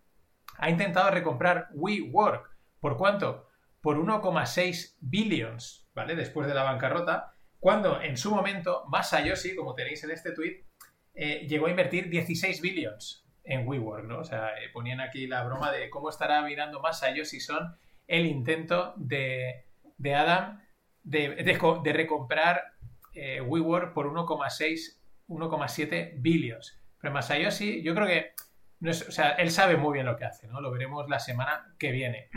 ha 0.58 0.70
intentado 0.70 1.10
recomprar 1.12 1.70
WeWork. 1.74 2.58
¿Por 2.80 2.98
cuánto? 2.98 3.48
Por 3.82 3.98
1,6 3.98 4.98
billions, 5.00 5.90
¿vale? 5.94 6.16
Después 6.16 6.48
de 6.48 6.54
la 6.54 6.64
bancarrota, 6.64 7.34
cuando 7.60 8.02
en 8.02 8.18
su 8.18 8.34
momento 8.34 8.84
Masayoshi, 8.88 9.56
como 9.56 9.76
tenéis 9.76 10.04
en 10.04 10.12
este 10.12 10.32
tweet, 10.32 10.66
eh, 11.14 11.46
llegó 11.48 11.68
a 11.68 11.72
invertir 11.72 12.10
16 12.10 12.62
billions. 12.62 13.26
en 13.46 13.68
WeWork, 13.68 14.06
¿no? 14.06 14.20
O 14.20 14.24
sea, 14.24 14.50
eh, 14.60 14.70
ponían 14.72 15.00
aquí 15.02 15.26
la 15.26 15.44
broma 15.44 15.72
de 15.72 15.90
cómo 15.90 16.10
estará 16.10 16.44
mirando 16.44 16.84
si 17.24 17.40
son 17.40 17.76
el 18.06 18.28
intento 18.28 18.94
de, 18.98 19.66
de 19.98 20.14
Adam 20.14 20.62
de, 21.10 21.30
de, 21.84 21.94
recomprar 21.94 22.62
eh, 23.14 23.42
WeWork 23.42 23.94
por 23.94 24.14
1,6, 24.14 25.00
1,7 25.28 26.14
billions. 26.18 26.80
Pero 27.02 27.14
Masayoshi, 27.14 27.82
yo 27.82 27.96
creo 27.96 28.08
que, 28.08 28.34
no 28.80 28.92
es, 28.92 29.08
o 29.08 29.12
sea, 29.12 29.32
él 29.32 29.50
sabe 29.50 29.76
muy 29.76 29.94
bien 29.94 30.06
lo 30.06 30.18
que 30.18 30.26
hace, 30.26 30.48
¿no? 30.48 30.62
Lo 30.62 30.72
veremos 30.72 31.10
la 31.10 31.20
semana 31.20 31.74
que 31.80 31.92
viene. 31.92 32.30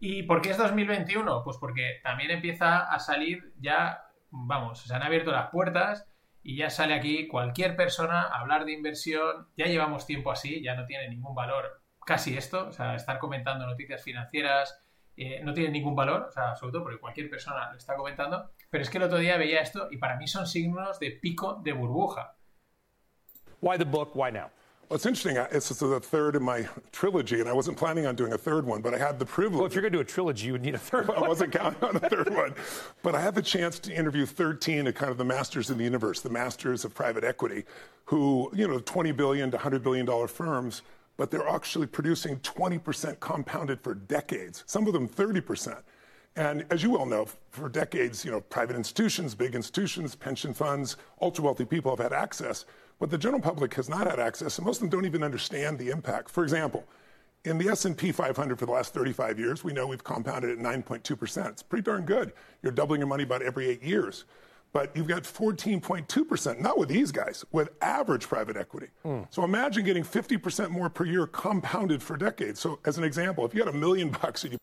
¿Y 0.00 0.24
por 0.24 0.42
qué 0.42 0.50
es 0.50 0.58
2021? 0.58 1.42
Pues 1.44 1.56
porque 1.58 2.00
también 2.02 2.32
empieza 2.32 2.80
a 2.80 2.98
salir 2.98 3.54
ya, 3.60 4.02
vamos, 4.30 4.80
se 4.80 4.92
han 4.92 5.02
abierto 5.02 5.30
las 5.30 5.50
puertas 5.50 6.06
y 6.42 6.56
ya 6.56 6.70
sale 6.70 6.94
aquí 6.94 7.28
cualquier 7.28 7.76
persona 7.76 8.22
a 8.22 8.40
hablar 8.40 8.64
de 8.64 8.72
inversión. 8.72 9.48
Ya 9.56 9.66
llevamos 9.66 10.04
tiempo 10.04 10.32
así, 10.32 10.62
ya 10.62 10.74
no 10.74 10.86
tiene 10.86 11.08
ningún 11.08 11.34
valor 11.34 11.80
casi 12.04 12.36
esto, 12.36 12.68
o 12.68 12.72
sea, 12.72 12.96
estar 12.96 13.18
comentando 13.18 13.66
noticias 13.66 14.02
financieras 14.02 14.83
eh, 15.16 15.40
no 15.42 15.52
tiene 15.52 15.70
ningún 15.70 15.94
valor, 15.94 16.26
o 16.28 16.32
sea, 16.32 16.56
sobre 16.56 16.72
todo 16.72 16.82
porque 16.84 16.98
cualquier 16.98 17.30
persona 17.30 17.70
lo 17.70 17.78
está 17.78 17.96
comentando, 17.96 18.50
pero 18.70 18.82
es 18.82 18.90
que 18.90 18.98
el 18.98 19.04
otro 19.04 19.18
día 19.18 19.36
veía 19.36 19.60
esto 19.60 19.88
y 19.90 19.98
para 19.98 20.16
mí 20.16 20.26
son 20.26 20.46
signos 20.46 20.98
de 20.98 21.12
pico 21.12 21.60
de 21.62 21.72
burbuja. 21.72 22.36
Why 23.60 23.78
the 23.78 23.84
book? 23.84 24.14
Why 24.14 24.30
now? 24.30 24.50
Well, 24.88 24.96
it's 24.96 25.06
interesting. 25.06 25.36
This 25.50 25.70
is 25.70 25.78
the 25.78 25.98
third 25.98 26.36
in 26.36 26.42
my 26.42 26.68
trilogy, 26.92 27.40
and 27.40 27.48
I 27.48 27.54
wasn't 27.54 27.78
planning 27.78 28.04
on 28.04 28.16
doing 28.16 28.34
a 28.34 28.38
third 28.38 28.66
one, 28.66 28.82
but 28.82 28.92
I 28.92 28.98
had 28.98 29.18
the 29.18 29.24
privilege. 29.24 29.58
Well, 29.58 29.66
if 29.66 29.74
you're 29.74 29.80
going 29.80 29.92
to 29.92 29.98
do 29.98 30.02
a 30.02 30.04
trilogy, 30.04 30.46
you 30.46 30.52
would 30.52 30.62
need 30.62 30.74
a 30.74 30.78
third 30.78 31.08
one. 31.08 31.16
I 31.16 31.26
wasn't 31.26 31.52
counting 31.52 31.82
on 31.82 31.96
a 31.96 32.00
third 32.00 32.34
one. 32.34 32.54
But 33.02 33.14
I 33.14 33.20
had 33.20 33.34
the 33.34 33.42
chance 33.42 33.78
to 33.80 33.94
interview 33.94 34.26
13 34.26 34.86
of 34.86 34.94
kind 34.94 35.10
of 35.10 35.16
the 35.16 35.24
masters 35.24 35.70
in 35.70 35.78
the 35.78 35.84
universe, 35.84 36.20
the 36.20 36.28
masters 36.28 36.84
of 36.84 36.94
private 36.94 37.24
equity, 37.24 37.64
who, 38.04 38.50
you 38.54 38.68
know, 38.68 38.78
20 38.78 39.12
billion 39.12 39.50
to 39.52 39.56
100 39.56 39.82
billion 39.82 40.04
dollar 40.04 40.28
firms, 40.28 40.82
but 41.16 41.30
they're 41.30 41.48
actually 41.48 41.86
producing 41.86 42.38
20% 42.38 43.20
compounded 43.20 43.80
for 43.80 43.94
decades, 43.94 44.64
some 44.66 44.86
of 44.86 44.92
them 44.92 45.08
30%. 45.08 45.82
And 46.36 46.66
as 46.70 46.82
you 46.82 46.90
well 46.90 47.06
know, 47.06 47.26
for 47.50 47.68
decades, 47.68 48.24
you 48.24 48.30
know, 48.30 48.40
private 48.40 48.74
institutions, 48.74 49.34
big 49.34 49.54
institutions, 49.54 50.16
pension 50.16 50.52
funds, 50.52 50.96
ultra 51.22 51.44
wealthy 51.44 51.64
people 51.64 51.94
have 51.94 52.02
had 52.02 52.12
access, 52.12 52.64
but 52.98 53.10
the 53.10 53.18
general 53.18 53.40
public 53.40 53.74
has 53.74 53.88
not 53.88 54.08
had 54.08 54.18
access, 54.18 54.58
and 54.58 54.66
most 54.66 54.78
of 54.78 54.80
them 54.82 54.90
don't 54.90 55.06
even 55.06 55.22
understand 55.22 55.78
the 55.78 55.90
impact. 55.90 56.30
For 56.30 56.42
example, 56.42 56.84
in 57.44 57.58
the 57.58 57.68
S&P 57.68 58.10
500 58.10 58.58
for 58.58 58.66
the 58.66 58.72
last 58.72 58.94
35 58.94 59.38
years, 59.38 59.62
we 59.62 59.72
know 59.72 59.86
we've 59.86 60.02
compounded 60.02 60.50
at 60.50 60.58
9.2%. 60.58 61.50
It's 61.50 61.62
pretty 61.62 61.82
darn 61.82 62.04
good. 62.04 62.32
You're 62.62 62.72
doubling 62.72 63.00
your 63.00 63.08
money 63.08 63.24
about 63.24 63.42
every 63.42 63.68
eight 63.68 63.82
years. 63.82 64.24
But 64.74 64.90
you've 64.96 65.06
got 65.06 65.22
14.2%, 65.22 66.58
not 66.58 66.76
with 66.76 66.88
these 66.88 67.12
guys, 67.12 67.44
with 67.52 67.68
average 67.80 68.28
private 68.28 68.56
equity. 68.56 68.88
Mm. 69.04 69.28
So 69.30 69.44
imagine 69.44 69.84
getting 69.84 70.02
50% 70.02 70.70
more 70.70 70.90
per 70.90 71.04
year 71.04 71.28
compounded 71.28 72.02
for 72.02 72.16
decades. 72.16 72.58
So 72.58 72.80
as 72.84 72.98
an 72.98 73.04
example, 73.04 73.46
if 73.46 73.54
you 73.54 73.64
had 73.64 73.72
a 73.72 73.78
million 73.78 74.10
bucks 74.10 74.42
and 74.42 74.54
you... 74.54 74.58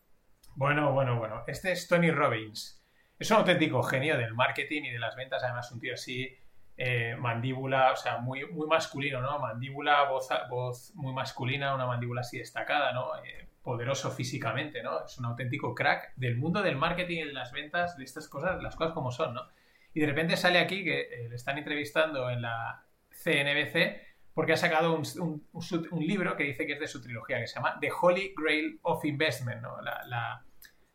Bueno, 0.54 0.92
bueno, 0.92 1.18
bueno. 1.18 1.42
Este 1.48 1.72
es 1.72 1.88
Tony 1.88 2.10
Robbins. 2.10 2.78
Es 3.18 3.30
un 3.30 3.38
auténtico 3.38 3.82
genio 3.82 4.18
del 4.18 4.34
marketing 4.34 4.82
y 4.84 4.90
de 4.90 4.98
las 4.98 5.16
ventas. 5.16 5.42
Además, 5.44 5.72
un 5.72 5.80
tío 5.80 5.94
así, 5.94 6.28
eh, 6.76 7.16
mandíbula, 7.18 7.92
o 7.92 7.96
sea, 7.96 8.18
muy, 8.18 8.44
muy 8.52 8.66
masculino, 8.66 9.22
¿no? 9.22 9.38
Mandíbula, 9.38 10.10
voz, 10.10 10.28
voz 10.50 10.92
muy 10.94 11.14
masculina, 11.14 11.74
una 11.74 11.86
mandíbula 11.86 12.20
así 12.20 12.36
destacada, 12.36 12.92
¿no? 12.92 13.16
Eh, 13.24 13.48
poderoso 13.62 14.10
físicamente, 14.10 14.82
¿no? 14.82 15.06
Es 15.06 15.16
un 15.16 15.24
auténtico 15.24 15.74
crack 15.74 16.12
del 16.16 16.36
mundo 16.36 16.60
del 16.60 16.76
marketing 16.76 17.20
y 17.20 17.24
de 17.28 17.32
las 17.32 17.50
ventas, 17.50 17.96
de 17.96 18.04
estas 18.04 18.28
cosas, 18.28 18.62
las 18.62 18.76
cosas 18.76 18.92
como 18.92 19.10
son, 19.10 19.32
¿no? 19.32 19.48
Y 19.94 20.00
de 20.00 20.06
repente 20.06 20.36
sale 20.36 20.58
aquí 20.58 20.84
que 20.84 21.00
eh, 21.00 21.28
le 21.28 21.36
están 21.36 21.58
entrevistando 21.58 22.30
en 22.30 22.42
la 22.42 22.84
CNBC 23.10 24.12
porque 24.34 24.54
ha 24.54 24.56
sacado 24.56 24.94
un, 24.94 25.46
libro 26.00 26.36
que 26.36 26.44
dice 26.44 26.66
que 26.66 26.72
es 26.72 26.80
de 26.80 26.88
su 26.88 27.02
trilogía, 27.02 27.38
que 27.38 27.46
se 27.46 27.56
llama 27.56 27.78
The 27.80 27.90
Holy 28.00 28.34
Grail 28.36 28.78
of 28.82 29.04
Investment, 29.04 29.60
¿no? 29.60 29.76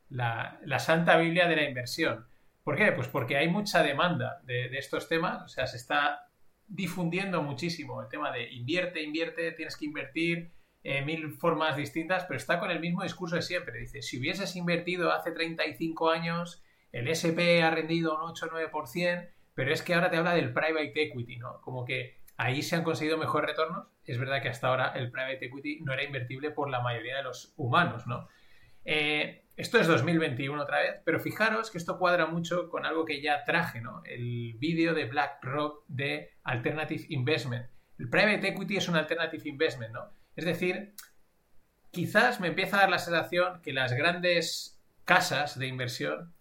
la, 0.09 0.79
Santa 0.79 1.17
Biblia 1.17 1.47
de 1.47 1.55
la 1.55 1.63
inversión. 1.63 2.25
¿Por 2.63 2.75
qué? 2.75 2.91
Pues 2.91 3.07
porque 3.07 3.37
hay 3.37 3.47
mucha 3.47 3.83
demanda 3.83 4.41
de, 4.43 4.75
estos 4.77 5.07
temas, 5.07 5.43
o 5.43 5.47
sea, 5.47 5.67
se 5.67 5.77
está 5.77 6.29
difundiendo 6.67 7.43
muchísimo 7.43 8.01
el 8.01 8.09
tema 8.09 8.31
de 8.31 8.51
invierte, 8.51 9.03
invierte, 9.03 9.51
tienes 9.51 9.77
que 9.77 9.85
invertir, 9.85 10.51
en 10.83 11.05
mil 11.05 11.31
formas 11.33 11.75
distintas, 11.75 12.25
pero 12.25 12.37
está 12.37 12.59
con 12.59 12.71
el 12.71 12.79
mismo 12.79 13.03
discurso 13.03 13.35
de 13.35 13.41
siempre. 13.41 13.79
Dice, 13.79 14.01
si 14.01 14.19
hubieses 14.19 14.55
invertido 14.55 15.11
hace 15.11 15.31
35 15.31 16.09
años 16.09 16.63
el 16.97 17.07
SP 17.13 17.61
ha 17.61 17.69
rendido 17.69 18.15
un 18.15 18.21
8 18.31 18.47
9%, 18.51 19.29
pero 19.53 19.71
es 19.71 19.83
que 19.83 19.93
ahora 19.93 20.09
te 20.09 20.17
habla 20.17 20.33
del 20.33 20.51
private 20.51 20.93
equity, 20.95 21.37
¿no? 21.37 21.61
Como 21.61 21.85
que 21.85 22.17
ahí 22.37 22.63
se 22.63 22.75
han 22.75 22.83
conseguido 22.83 23.17
mejores 23.17 23.51
retornos. 23.51 23.87
Es 24.03 24.17
verdad 24.17 24.41
que 24.41 24.49
hasta 24.49 24.67
ahora 24.67 24.93
el 24.95 25.11
private 25.11 25.45
equity 25.45 25.81
no 25.81 25.93
era 25.93 26.03
invertible 26.03 26.49
por 26.49 26.69
la 26.69 26.81
mayoría 26.81 27.17
de 27.17 27.23
los 27.23 27.53
humanos, 27.55 28.07
¿no? 28.07 28.27
Eh, 28.83 29.43
esto 29.55 29.79
es 29.79 29.85
2021 29.85 30.59
otra 30.61 30.79
vez, 30.79 31.01
pero 31.03 31.19
fijaros 31.19 31.69
que 31.69 31.77
esto 31.77 31.99
cuadra 31.99 32.25
mucho 32.25 32.69
con 32.69 32.85
algo 32.85 33.05
que 33.05 33.21
ya 33.21 33.43
traje, 33.43 33.79
¿no? 33.79 34.01
El 34.05 34.55
vídeo 34.57 34.95
de 34.95 35.05
BlackRock 35.05 35.83
de 35.87 36.31
Alternative 36.43 37.05
Investment. 37.09 37.67
El 37.99 38.09
private 38.09 38.47
equity 38.47 38.77
es 38.77 38.87
un 38.87 38.95
alternative 38.95 39.47
investment, 39.49 39.93
¿no? 39.93 40.13
Es 40.35 40.45
decir, 40.45 40.93
quizás 41.91 42.39
me 42.39 42.47
empieza 42.47 42.77
a 42.77 42.81
dar 42.81 42.89
la 42.89 42.99
sensación 42.99 43.61
que 43.61 43.73
las 43.73 43.93
grandes 43.93 44.79
casas 45.05 45.57
de 45.57 45.67
inversión 45.67 46.33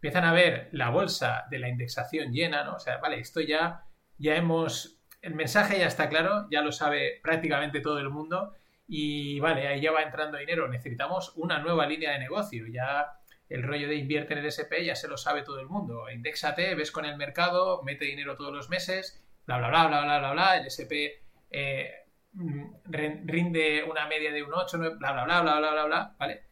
empiezan 0.00 0.24
a 0.24 0.32
ver 0.32 0.70
la 0.72 0.88
bolsa 0.88 1.44
de 1.50 1.58
la 1.58 1.68
indexación 1.68 2.32
llena, 2.32 2.64
¿no? 2.64 2.76
O 2.76 2.78
sea, 2.78 2.96
vale, 2.96 3.20
esto 3.20 3.42
ya, 3.42 3.84
ya 4.16 4.34
hemos, 4.34 4.98
el 5.20 5.34
mensaje 5.34 5.78
ya 5.78 5.86
está 5.86 6.08
claro, 6.08 6.46
ya 6.50 6.62
lo 6.62 6.72
sabe 6.72 7.20
prácticamente 7.22 7.80
todo 7.80 7.98
el 7.98 8.08
mundo 8.08 8.54
y 8.88 9.38
vale, 9.40 9.68
ahí 9.68 9.82
ya 9.82 9.92
va 9.92 10.00
entrando 10.00 10.38
dinero, 10.38 10.68
necesitamos 10.68 11.34
una 11.36 11.58
nueva 11.58 11.86
línea 11.86 12.12
de 12.12 12.18
negocio, 12.18 12.66
ya 12.66 13.12
el 13.50 13.62
rollo 13.62 13.88
de 13.88 13.96
invierte 13.96 14.32
en 14.32 14.38
el 14.38 14.46
SP 14.48 14.80
ya 14.86 14.96
se 14.96 15.06
lo 15.06 15.18
sabe 15.18 15.42
todo 15.42 15.60
el 15.60 15.66
mundo, 15.66 16.08
indexate, 16.08 16.74
ves 16.74 16.90
con 16.90 17.04
el 17.04 17.18
mercado, 17.18 17.82
mete 17.82 18.06
dinero 18.06 18.36
todos 18.36 18.54
los 18.54 18.70
meses, 18.70 19.22
bla, 19.44 19.58
bla, 19.58 19.68
bla, 19.68 19.86
bla, 19.86 20.02
bla, 20.02 20.18
bla, 20.18 20.32
bla, 20.32 20.56
el 20.56 20.64
SP 20.64 21.20
eh, 21.50 22.06
mm, 22.32 22.64
rinde 22.86 23.84
una 23.84 24.06
media 24.06 24.32
de 24.32 24.42
un 24.42 24.54
8, 24.54 24.78
bla, 24.78 24.88
bla, 24.92 25.24
bla, 25.24 25.42
bla, 25.42 25.58
bla, 25.58 25.72
bla, 25.72 25.84
bla, 25.84 26.16
¿vale? 26.18 26.49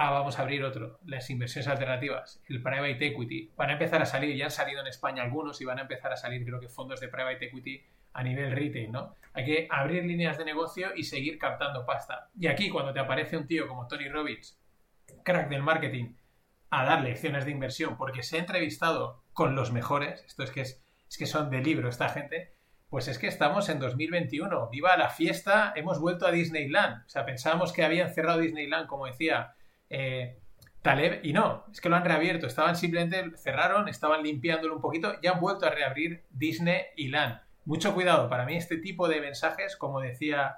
Ah, 0.00 0.10
vamos 0.10 0.38
a 0.38 0.42
abrir 0.42 0.62
otro, 0.62 1.00
las 1.06 1.28
inversiones 1.28 1.66
alternativas, 1.66 2.40
el 2.48 2.62
private 2.62 3.04
equity. 3.04 3.50
Van 3.56 3.70
a 3.70 3.72
empezar 3.72 4.00
a 4.00 4.06
salir, 4.06 4.36
ya 4.36 4.44
han 4.44 4.52
salido 4.52 4.80
en 4.80 4.86
España 4.86 5.24
algunos 5.24 5.60
y 5.60 5.64
van 5.64 5.80
a 5.80 5.82
empezar 5.82 6.12
a 6.12 6.16
salir, 6.16 6.44
creo 6.44 6.60
que 6.60 6.68
fondos 6.68 7.00
de 7.00 7.08
private 7.08 7.46
equity 7.46 7.82
a 8.12 8.22
nivel 8.22 8.52
retail, 8.52 8.92
¿no? 8.92 9.16
Hay 9.32 9.44
que 9.44 9.66
abrir 9.68 10.04
líneas 10.04 10.38
de 10.38 10.44
negocio 10.44 10.94
y 10.94 11.02
seguir 11.02 11.36
captando 11.36 11.84
pasta. 11.84 12.30
Y 12.38 12.46
aquí, 12.46 12.70
cuando 12.70 12.92
te 12.92 13.00
aparece 13.00 13.36
un 13.36 13.48
tío 13.48 13.66
como 13.66 13.88
Tony 13.88 14.08
Robbins, 14.08 14.56
crack 15.24 15.48
del 15.48 15.64
marketing, 15.64 16.14
a 16.70 16.84
dar 16.84 17.02
lecciones 17.02 17.44
de 17.44 17.50
inversión 17.50 17.96
porque 17.96 18.22
se 18.22 18.36
ha 18.36 18.40
entrevistado 18.40 19.24
con 19.32 19.56
los 19.56 19.72
mejores, 19.72 20.22
esto 20.22 20.44
es 20.44 20.52
que, 20.52 20.60
es, 20.60 20.80
es 21.08 21.18
que 21.18 21.26
son 21.26 21.50
de 21.50 21.58
libro 21.58 21.88
esta 21.88 22.08
gente, 22.08 22.54
pues 22.88 23.08
es 23.08 23.18
que 23.18 23.26
estamos 23.26 23.68
en 23.68 23.80
2021. 23.80 24.68
Viva 24.70 24.96
la 24.96 25.10
fiesta, 25.10 25.72
hemos 25.74 25.98
vuelto 25.98 26.24
a 26.24 26.30
Disneyland. 26.30 27.04
O 27.04 27.08
sea, 27.08 27.26
pensábamos 27.26 27.72
que 27.72 27.82
habían 27.82 28.14
cerrado 28.14 28.38
Disneyland, 28.38 28.86
como 28.86 29.06
decía 29.06 29.56
eh, 29.90 30.38
Taleb, 30.82 31.20
y 31.24 31.32
no, 31.32 31.64
es 31.72 31.80
que 31.80 31.88
lo 31.88 31.96
han 31.96 32.04
reabierto, 32.04 32.46
estaban 32.46 32.76
simplemente, 32.76 33.36
cerraron, 33.36 33.88
estaban 33.88 34.22
limpiándolo 34.22 34.74
un 34.74 34.80
poquito 34.80 35.14
y 35.20 35.26
han 35.26 35.40
vuelto 35.40 35.66
a 35.66 35.70
reabrir 35.70 36.24
Disney 36.30 36.82
y 36.96 37.08
LAN. 37.08 37.42
Mucho 37.64 37.94
cuidado, 37.94 38.28
para 38.28 38.46
mí 38.46 38.56
este 38.56 38.78
tipo 38.78 39.08
de 39.08 39.20
mensajes, 39.20 39.76
como 39.76 40.00
decía 40.00 40.56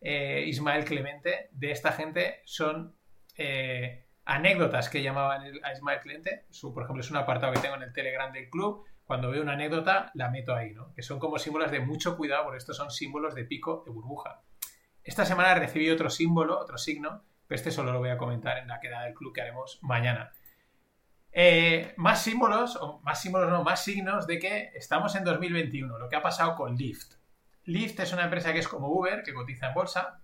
eh, 0.00 0.44
Ismael 0.46 0.84
Clemente, 0.84 1.48
de 1.52 1.70
esta 1.70 1.92
gente 1.92 2.42
son 2.44 2.96
eh, 3.36 4.06
anécdotas 4.24 4.88
que 4.88 5.02
llamaban 5.02 5.42
a 5.62 5.72
Ismael 5.72 6.00
Clemente. 6.00 6.46
Su, 6.50 6.74
por 6.74 6.82
ejemplo, 6.82 7.02
es 7.02 7.10
un 7.10 7.16
apartado 7.16 7.52
que 7.52 7.60
tengo 7.60 7.76
en 7.76 7.82
el 7.82 7.92
Telegram 7.92 8.32
del 8.32 8.50
club. 8.50 8.84
Cuando 9.04 9.30
veo 9.30 9.42
una 9.42 9.52
anécdota, 9.52 10.10
la 10.14 10.30
meto 10.30 10.54
ahí, 10.54 10.74
¿no? 10.74 10.92
Que 10.94 11.02
son 11.02 11.18
como 11.18 11.38
símbolos 11.38 11.70
de 11.70 11.80
mucho 11.80 12.16
cuidado, 12.16 12.44
porque 12.44 12.58
estos 12.58 12.76
son 12.76 12.90
símbolos 12.90 13.34
de 13.34 13.44
pico 13.44 13.82
de 13.86 13.92
burbuja. 13.92 14.42
Esta 15.02 15.24
semana 15.24 15.54
recibí 15.54 15.88
otro 15.90 16.10
símbolo, 16.10 16.58
otro 16.58 16.76
signo, 16.76 17.24
este 17.48 17.70
solo 17.70 17.92
lo 17.92 17.98
voy 17.98 18.10
a 18.10 18.18
comentar 18.18 18.58
en 18.58 18.68
la 18.68 18.80
queda 18.80 19.02
del 19.02 19.14
club 19.14 19.34
que 19.34 19.42
haremos 19.42 19.78
mañana. 19.82 20.32
Eh, 21.32 21.94
más 21.96 22.22
símbolos, 22.22 22.76
o 22.76 23.00
más 23.00 23.20
símbolos 23.20 23.50
no, 23.50 23.62
más 23.62 23.84
signos 23.84 24.26
de 24.26 24.38
que 24.38 24.70
estamos 24.74 25.14
en 25.14 25.24
2021, 25.24 25.98
lo 25.98 26.08
que 26.08 26.16
ha 26.16 26.22
pasado 26.22 26.56
con 26.56 26.76
Lyft. 26.76 27.14
Lyft 27.64 28.00
es 28.00 28.12
una 28.12 28.24
empresa 28.24 28.52
que 28.52 28.58
es 28.58 28.68
como 28.68 28.88
Uber, 28.88 29.22
que 29.22 29.34
cotiza 29.34 29.68
en 29.68 29.74
bolsa, 29.74 30.20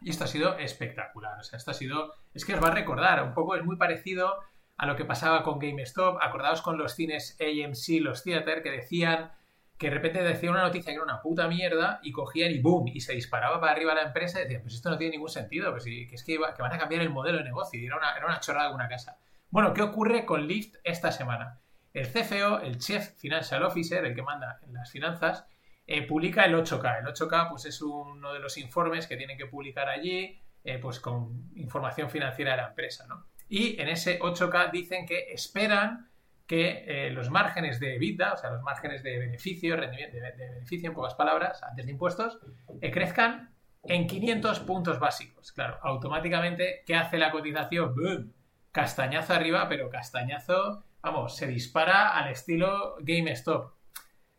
y 0.00 0.10
esto 0.10 0.24
ha 0.24 0.28
sido 0.28 0.58
espectacular. 0.58 1.38
O 1.38 1.42
sea, 1.42 1.56
esto 1.58 1.70
ha 1.70 1.74
sido, 1.74 2.14
es 2.34 2.44
que 2.44 2.54
os 2.54 2.62
va 2.62 2.68
a 2.68 2.74
recordar, 2.74 3.22
un 3.22 3.34
poco 3.34 3.54
es 3.54 3.64
muy 3.64 3.76
parecido 3.76 4.40
a 4.76 4.86
lo 4.86 4.96
que 4.96 5.04
pasaba 5.04 5.42
con 5.42 5.58
GameStop. 5.58 6.18
Acordaos 6.20 6.62
con 6.62 6.78
los 6.78 6.94
cines 6.94 7.36
AMC, 7.40 8.00
los 8.00 8.24
Theater, 8.24 8.62
que 8.62 8.70
decían 8.70 9.32
que 9.78 9.88
de 9.88 9.94
repente 9.94 10.22
decía 10.22 10.50
una 10.50 10.62
noticia 10.62 10.92
que 10.92 10.94
era 10.94 11.04
una 11.04 11.20
puta 11.20 11.48
mierda 11.48 12.00
y 12.02 12.12
cogían 12.12 12.52
y 12.52 12.60
boom, 12.60 12.88
y 12.88 13.00
se 13.00 13.12
disparaba 13.12 13.60
para 13.60 13.72
arriba 13.72 13.94
la 13.94 14.02
empresa 14.02 14.40
y 14.40 14.44
decían, 14.44 14.62
pues 14.62 14.74
esto 14.74 14.90
no 14.90 14.96
tiene 14.96 15.12
ningún 15.12 15.28
sentido, 15.28 15.70
pues 15.70 15.84
que 15.84 16.08
es 16.10 16.24
que, 16.24 16.38
van 16.38 16.72
a 16.72 16.78
cambiar 16.78 17.02
el 17.02 17.10
modelo 17.10 17.38
de 17.38 17.44
negocio 17.44 17.78
y 17.78 17.86
era 17.86 17.96
una, 17.96 18.16
era 18.16 18.26
una 18.26 18.40
chorrada 18.40 18.70
de 18.70 18.74
una 18.74 18.88
casa. 18.88 19.18
Bueno, 19.50 19.74
¿qué 19.74 19.82
ocurre 19.82 20.24
con 20.24 20.46
Lyft 20.46 20.76
esta 20.82 21.12
semana? 21.12 21.60
El 21.92 22.08
CFO, 22.08 22.60
el 22.60 22.78
Chief 22.78 23.02
Financial 23.16 23.62
Officer, 23.62 24.04
el 24.04 24.14
que 24.14 24.22
manda 24.22 24.60
en 24.66 24.74
las 24.74 24.90
finanzas, 24.90 25.46
eh, 25.86 26.06
publica 26.06 26.44
el 26.44 26.54
8K. 26.54 26.98
El 27.00 27.06
8K 27.06 27.48
pues, 27.48 27.64
es 27.64 27.80
uno 27.80 28.32
de 28.32 28.40
los 28.40 28.58
informes 28.58 29.06
que 29.06 29.16
tienen 29.16 29.38
que 29.38 29.46
publicar 29.46 29.88
allí 29.88 30.38
eh, 30.64 30.78
pues, 30.78 31.00
con 31.00 31.50
información 31.54 32.10
financiera 32.10 32.50
de 32.52 32.56
la 32.58 32.68
empresa. 32.68 33.06
¿no? 33.06 33.26
Y 33.48 33.80
en 33.80 33.88
ese 33.88 34.18
8K 34.18 34.70
dicen 34.72 35.06
que 35.06 35.32
esperan 35.32 36.10
que 36.46 36.84
eh, 36.86 37.10
los 37.10 37.30
márgenes 37.30 37.80
de 37.80 37.96
EBITDA, 37.96 38.34
o 38.34 38.36
sea, 38.36 38.50
los 38.50 38.62
márgenes 38.62 39.02
de 39.02 39.18
beneficio, 39.18 39.76
rendimiento 39.76 40.16
de, 40.16 40.32
beneficio 40.32 40.88
en 40.88 40.94
pocas 40.94 41.14
palabras, 41.14 41.62
antes 41.62 41.86
de 41.86 41.92
impuestos, 41.92 42.38
crezcan 42.80 43.50
en 43.84 44.06
500 44.06 44.60
puntos 44.60 44.98
básicos. 44.98 45.52
Claro, 45.52 45.78
automáticamente, 45.82 46.82
¿qué 46.86 46.94
hace 46.94 47.18
la 47.18 47.30
cotización? 47.30 47.94
¡Bum! 47.94 48.32
Castañazo 48.70 49.32
arriba, 49.32 49.68
pero 49.68 49.88
castañazo, 49.88 50.84
vamos, 51.00 51.36
se 51.36 51.46
dispara 51.46 52.10
al 52.10 52.30
estilo 52.30 52.96
GameStop. 53.00 53.72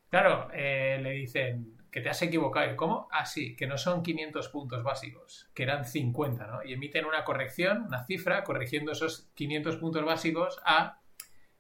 Claro, 0.10 0.50
eh, 0.54 1.00
le 1.02 1.12
dicen 1.12 1.78
que 1.92 2.02
te 2.02 2.10
has 2.10 2.22
equivocado. 2.22 2.76
¿Cómo? 2.76 3.08
Ah, 3.12 3.26
sí, 3.26 3.56
que 3.56 3.68
no 3.68 3.78
son 3.78 4.04
500 4.04 4.50
puntos 4.50 4.84
básicos, 4.84 5.50
que 5.54 5.64
eran 5.64 5.86
50, 5.86 6.48
¿no? 6.48 6.64
Y 6.64 6.74
emiten 6.74 7.06
una 7.06 7.24
corrección, 7.24 7.84
una 7.88 8.06
cifra, 8.06 8.44
corrigiendo 8.44 8.92
esos 8.92 9.30
500 9.34 9.78
puntos 9.78 10.06
básicos 10.06 10.62
a 10.66 11.02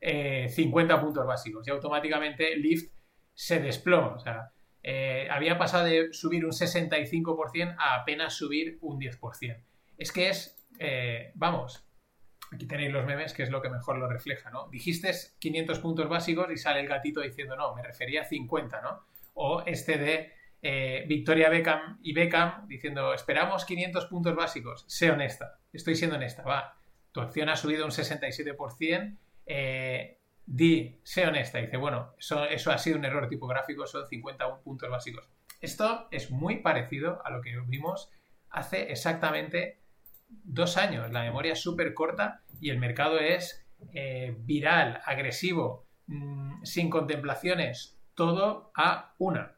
50 0.01 0.93
eh, 0.93 0.97
puntos 0.99 1.25
básicos. 1.25 1.67
Y 1.67 1.71
automáticamente 1.71 2.55
Lyft 2.55 2.91
se 3.33 3.59
desploma. 3.59 4.15
O 4.15 4.19
sea, 4.19 4.51
eh, 4.83 5.27
había 5.29 5.57
pasado 5.57 5.85
de 5.85 6.13
subir 6.13 6.45
un 6.45 6.51
65% 6.51 7.75
a 7.77 7.95
apenas 7.95 8.35
subir 8.35 8.77
un 8.81 8.99
10%. 8.99 9.63
Es 9.97 10.11
que 10.11 10.29
es, 10.29 10.65
eh, 10.79 11.31
vamos, 11.35 11.85
aquí 12.51 12.67
tenéis 12.67 12.91
los 12.91 13.05
memes, 13.05 13.33
que 13.33 13.43
es 13.43 13.49
lo 13.49 13.61
que 13.61 13.69
mejor 13.69 13.97
lo 13.97 14.07
refleja, 14.07 14.49
¿no? 14.49 14.69
Dijiste 14.69 15.11
500 15.39 15.79
puntos 15.79 16.07
básicos 16.07 16.49
y 16.51 16.57
sale 16.57 16.79
el 16.79 16.87
gatito 16.87 17.21
diciendo, 17.21 17.55
no, 17.55 17.75
me 17.75 17.83
refería 17.83 18.21
a 18.21 18.25
50, 18.25 18.81
¿no? 18.81 19.03
O 19.33 19.63
este 19.65 19.97
de 19.97 20.31
eh, 20.61 21.05
Victoria 21.07 21.49
Beckham 21.49 21.99
y 22.01 22.13
Beckham 22.13 22.67
diciendo, 22.67 23.13
esperamos 23.13 23.65
500 23.65 24.05
puntos 24.05 24.35
básicos, 24.35 24.85
sé 24.87 25.11
honesta, 25.11 25.59
estoy 25.73 25.95
siendo 25.95 26.15
honesta, 26.15 26.43
va, 26.43 26.77
tu 27.11 27.21
acción 27.21 27.49
ha 27.49 27.55
subido 27.55 27.85
un 27.85 27.91
67%, 27.91 29.17
eh, 29.47 30.19
di, 30.45 30.99
sé 31.03 31.25
honesta. 31.25 31.59
Dice, 31.59 31.77
bueno, 31.77 32.13
eso, 32.19 32.71
ha 32.71 32.77
sido 32.77 32.97
un 32.97 33.05
error 33.05 33.27
tipográfico, 33.27 33.87
son 33.87 34.05
51 34.07 34.61
puntos 34.61 34.89
básicos. 34.89 35.27
Esto 35.61 36.07
es 36.11 36.29
muy 36.29 36.57
parecido 36.57 37.25
a 37.25 37.31
lo 37.31 37.41
que 37.41 37.57
vimos 37.65 38.11
hace 38.49 38.91
exactamente 38.91 39.81
dos 40.27 40.77
años. 40.77 41.11
La 41.11 41.23
memoria 41.23 41.53
es 41.53 41.61
súper 41.61 41.93
corta 41.93 42.41
y 42.59 42.69
el 42.69 42.79
mercado 42.79 43.19
es 43.19 43.65
eh, 43.93 44.35
viral, 44.39 45.01
agresivo, 45.05 45.87
mm, 46.07 46.63
sin 46.63 46.89
contemplaciones, 46.89 47.99
todo 48.13 48.71
a 48.75 49.15
una. 49.17 49.55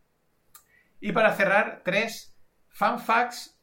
Y 1.02 1.12
para 1.12 1.34
cerrar, 1.34 1.82
tres 1.84 2.38
fan 2.70 3.00
facts 3.00 3.60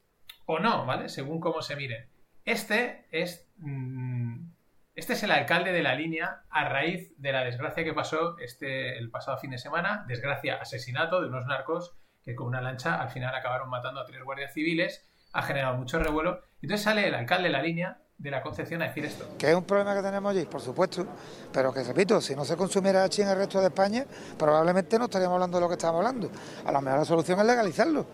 o 0.47 0.59
no, 0.59 0.87
¿vale? 0.87 1.09
Según 1.09 1.41
cómo 1.41 1.63
se 1.63 1.77
miren. 1.77 2.09
Este 2.45 3.07
es 3.11 3.49
mm, 3.59 4.56
este 4.97 5.13
es 5.13 5.23
el 5.23 5.31
alcalde 5.31 5.73
de 5.73 5.83
la 5.83 5.95
línea 5.95 6.41
a 6.49 6.69
raíz 6.71 7.13
de 7.19 7.31
la 7.31 7.45
desgracia 7.45 7.85
que 7.85 7.93
pasó 7.93 8.39
este, 8.39 8.97
el 8.97 9.11
pasado 9.11 9.37
fin 9.37 9.51
de 9.51 9.59
semana, 9.59 10.07
desgracia, 10.09 10.57
asesinato 10.57 11.21
de 11.21 11.29
unos 11.29 11.45
narcos 11.45 11.95
que 12.23 12.35
con 12.35 12.47
una 12.47 12.63
lancha 12.63 13.01
al 13.01 13.11
final 13.11 13.35
acabaron 13.35 13.69
matando 13.69 14.01
a 14.01 14.07
tres 14.07 14.25
guardias 14.25 14.55
civiles, 14.55 15.05
ha 15.35 15.43
generado 15.43 15.77
mucho 15.77 15.99
revuelo. 15.99 16.41
Entonces 16.63 16.83
sale 16.83 17.07
el 17.07 17.15
alcalde 17.15 17.45
de 17.45 17.51
la 17.51 17.63
línea 17.63 17.99
de 18.17 18.31
la 18.31 18.43
Concepción 18.43 18.81
a 18.81 18.87
decir 18.87 19.05
esto. 19.05 19.27
Que 19.39 19.51
es 19.51 19.55
un 19.55 19.65
problema 19.65 19.95
que 19.95 20.01
tenemos 20.01 20.31
allí, 20.31 20.47
por 20.47 20.63
supuesto, 20.63 21.07
pero 21.53 21.75
que 21.75 21.85
repito, 21.85 22.19
si 22.23 22.35
no 22.35 22.47
se 22.47 22.57
consumiera 22.57 23.05
aquí 23.05 23.21
en 23.21 23.29
el 23.29 23.37
resto 23.37 23.61
de 23.61 23.67
España, 23.67 24.07
probablemente 24.39 24.99
no 24.99 25.05
estaríamos 25.05 25.35
hablando 25.35 25.59
de 25.59 25.61
lo 25.61 25.69
que 25.69 25.75
estamos 25.75 25.99
hablando. 25.99 26.31
A 26.65 26.73
lo 26.73 26.81
mejor 26.81 27.01
la 27.01 27.05
solución 27.05 27.39
es 27.39 27.47
legalizarlo. 27.47 28.07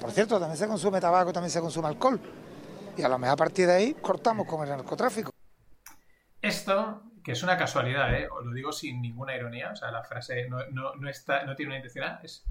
Por 0.00 0.12
cierto, 0.12 0.38
también 0.38 0.56
se 0.56 0.68
consume 0.68 1.00
tabaco, 1.00 1.32
también 1.32 1.50
se 1.50 1.60
consume 1.60 1.88
alcohol 1.88 2.20
y 2.96 3.02
a 3.02 3.08
lo 3.08 3.18
mejor 3.18 3.34
a 3.34 3.36
partir 3.36 3.66
de 3.66 3.74
ahí 3.74 3.94
cortamos 3.94 4.46
con 4.46 4.62
el 4.62 4.70
narcotráfico. 4.70 5.30
Esto, 6.40 7.02
que 7.22 7.32
es 7.32 7.42
una 7.42 7.56
casualidad, 7.56 8.14
¿eh? 8.14 8.28
os 8.28 8.44
lo 8.44 8.52
digo 8.52 8.72
sin 8.72 9.00
ninguna 9.00 9.34
ironía, 9.34 9.70
o 9.72 9.76
sea, 9.76 9.90
la 9.90 10.02
frase 10.02 10.48
no, 10.48 11.08
está, 11.08 11.44
no 11.44 11.54
tiene 11.56 11.70
una 11.70 11.76
intención, 11.78 12.18
es... 12.22 12.44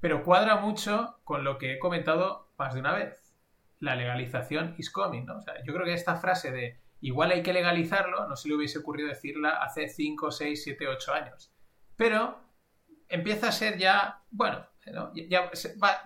pero 0.00 0.24
cuadra 0.24 0.56
mucho 0.56 1.20
con 1.24 1.44
lo 1.44 1.58
que 1.58 1.74
he 1.74 1.78
comentado 1.78 2.52
más 2.58 2.74
de 2.74 2.80
una 2.80 2.92
vez. 2.92 3.34
La 3.78 3.94
legalización 3.94 4.74
is 4.78 4.90
coming, 4.90 5.24
¿no? 5.24 5.38
O 5.38 5.42
sea, 5.42 5.54
yo 5.64 5.72
creo 5.72 5.86
que 5.86 5.94
esta 5.94 6.16
frase 6.16 6.50
de 6.50 6.80
igual 7.00 7.30
hay 7.30 7.42
que 7.42 7.52
legalizarlo, 7.52 8.28
no 8.28 8.36
se 8.36 8.48
le 8.48 8.56
hubiese 8.56 8.78
ocurrido 8.78 9.08
decirla 9.08 9.62
hace 9.62 9.88
5, 9.88 10.30
6, 10.30 10.62
7, 10.64 10.88
8 10.88 11.12
años. 11.14 11.52
Pero 11.96 12.40
empieza 13.08 13.48
a 13.48 13.52
ser 13.52 13.78
ya, 13.78 14.22
bueno, 14.30 14.66
ya, 15.28 15.50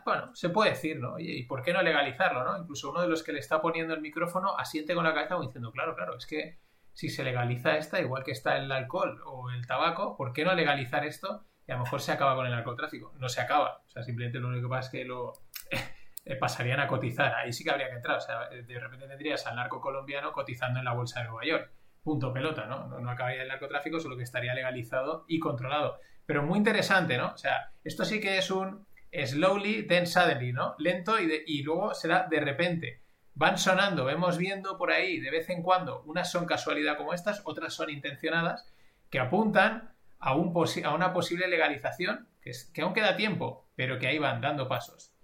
bueno, 0.04 0.34
se 0.34 0.48
puede 0.50 0.70
decir, 0.70 0.98
¿no? 0.98 1.18
¿Y 1.18 1.44
por 1.44 1.62
qué 1.62 1.72
no 1.72 1.82
legalizarlo, 1.82 2.44
no? 2.44 2.58
Incluso 2.58 2.90
uno 2.90 3.02
de 3.02 3.08
los 3.08 3.22
que 3.22 3.32
le 3.32 3.38
está 3.38 3.60
poniendo 3.60 3.94
el 3.94 4.00
micrófono 4.00 4.56
asiente 4.58 4.94
con 4.94 5.04
la 5.04 5.14
cabeza 5.14 5.38
diciendo, 5.40 5.70
claro, 5.72 5.94
claro, 5.94 6.16
es 6.16 6.26
que 6.26 6.58
si 6.92 7.08
se 7.08 7.24
legaliza 7.24 7.76
esta, 7.76 8.00
igual 8.00 8.24
que 8.24 8.32
está 8.32 8.56
el 8.56 8.70
alcohol 8.70 9.20
o 9.26 9.50
el 9.50 9.66
tabaco, 9.66 10.16
¿por 10.16 10.32
qué 10.32 10.44
no 10.44 10.54
legalizar 10.54 11.04
esto? 11.04 11.44
Y 11.66 11.72
a 11.72 11.76
lo 11.76 11.84
mejor 11.84 12.00
se 12.00 12.12
acaba 12.12 12.36
con 12.36 12.46
el 12.46 12.52
narcotráfico. 12.52 13.12
No 13.18 13.28
se 13.28 13.40
acaba. 13.40 13.82
O 13.86 13.88
sea, 13.88 14.02
simplemente 14.02 14.38
lo 14.38 14.48
único 14.48 14.68
que 14.68 14.70
pasa 14.70 14.86
es 14.88 14.92
que 14.92 15.04
lo 15.04 15.32
eh, 16.24 16.36
pasarían 16.36 16.80
a 16.80 16.86
cotizar. 16.86 17.34
Ahí 17.34 17.52
sí 17.52 17.64
que 17.64 17.70
habría 17.70 17.88
que 17.88 17.96
entrar. 17.96 18.18
O 18.18 18.20
sea, 18.20 18.48
de 18.48 18.80
repente 18.80 19.08
tendrías 19.08 19.46
al 19.46 19.56
narco 19.56 19.80
colombiano 19.80 20.32
cotizando 20.32 20.78
en 20.78 20.84
la 20.84 20.92
bolsa 20.92 21.20
de 21.20 21.26
Nueva 21.26 21.44
York. 21.44 21.72
Punto 22.02 22.32
pelota, 22.32 22.66
¿no? 22.66 22.86
No, 22.86 23.00
no 23.00 23.10
acabaría 23.10 23.42
el 23.42 23.48
narcotráfico, 23.48 23.98
solo 23.98 24.16
que 24.16 24.24
estaría 24.24 24.54
legalizado 24.54 25.24
y 25.26 25.40
controlado. 25.40 25.98
Pero 26.26 26.42
muy 26.42 26.58
interesante, 26.58 27.16
¿no? 27.16 27.32
O 27.32 27.36
sea, 27.36 27.72
esto 27.82 28.04
sí 28.04 28.20
que 28.20 28.38
es 28.38 28.50
un 28.50 28.86
slowly, 29.12 29.86
then 29.86 30.06
suddenly, 30.06 30.52
¿no? 30.52 30.74
Lento 30.78 31.16
y, 31.20 31.62
luego 31.62 31.94
será 31.94 32.26
de 32.28 32.40
repente. 32.40 33.02
Van 33.34 33.58
sonando, 33.58 34.04
vemos 34.04 34.38
viendo 34.38 34.78
por 34.78 34.92
ahí 34.92 35.18
de 35.20 35.30
vez 35.30 35.50
en 35.50 35.62
cuando, 35.62 36.02
unas 36.02 36.30
son 36.30 36.46
casualidad 36.46 36.96
como 36.96 37.14
estas, 37.14 37.42
otras 37.44 37.74
son 37.74 37.90
intencionadas, 37.90 38.72
que 39.10 39.18
apuntan 39.18 39.92
a, 40.20 40.34
un 40.34 40.54
a 40.84 40.94
una 40.94 41.12
posible 41.12 41.48
legalización, 41.48 42.28
que 42.40 42.82
aún 42.82 42.94
queda 42.94 43.16
tiempo, 43.16 43.68
pero 43.74 43.98
que 43.98 44.06
ahí 44.06 44.18
van 44.18 44.40
dando 44.40 44.68
pasos. 44.68 45.14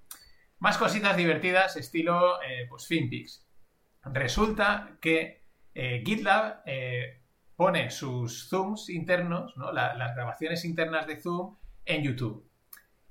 Más 0.58 0.76
cositas 0.76 1.16
divertidas, 1.16 1.76
estilo 1.76 2.42
eh, 2.42 2.66
pues 2.68 2.86
FinPix. 2.86 3.46
Resulta 4.04 4.98
que 5.00 5.42
eh, 5.74 6.02
GitLab 6.04 6.62
eh, 6.66 7.19
pone 7.60 7.90
sus 7.90 8.48
zooms 8.48 8.88
internos, 8.88 9.54
¿no? 9.58 9.70
las 9.70 10.14
grabaciones 10.16 10.64
internas 10.64 11.06
de 11.06 11.20
Zoom 11.20 11.58
en 11.84 12.02
YouTube. 12.02 12.48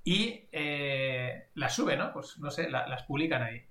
Y 0.04 0.50
eh, 0.52 1.50
las 1.54 1.76
sube, 1.76 1.96
¿no? 1.96 2.12
Pues 2.12 2.40
no 2.40 2.50
sé, 2.50 2.68
las 2.68 3.04
publican 3.04 3.44
ahí. 3.44 3.62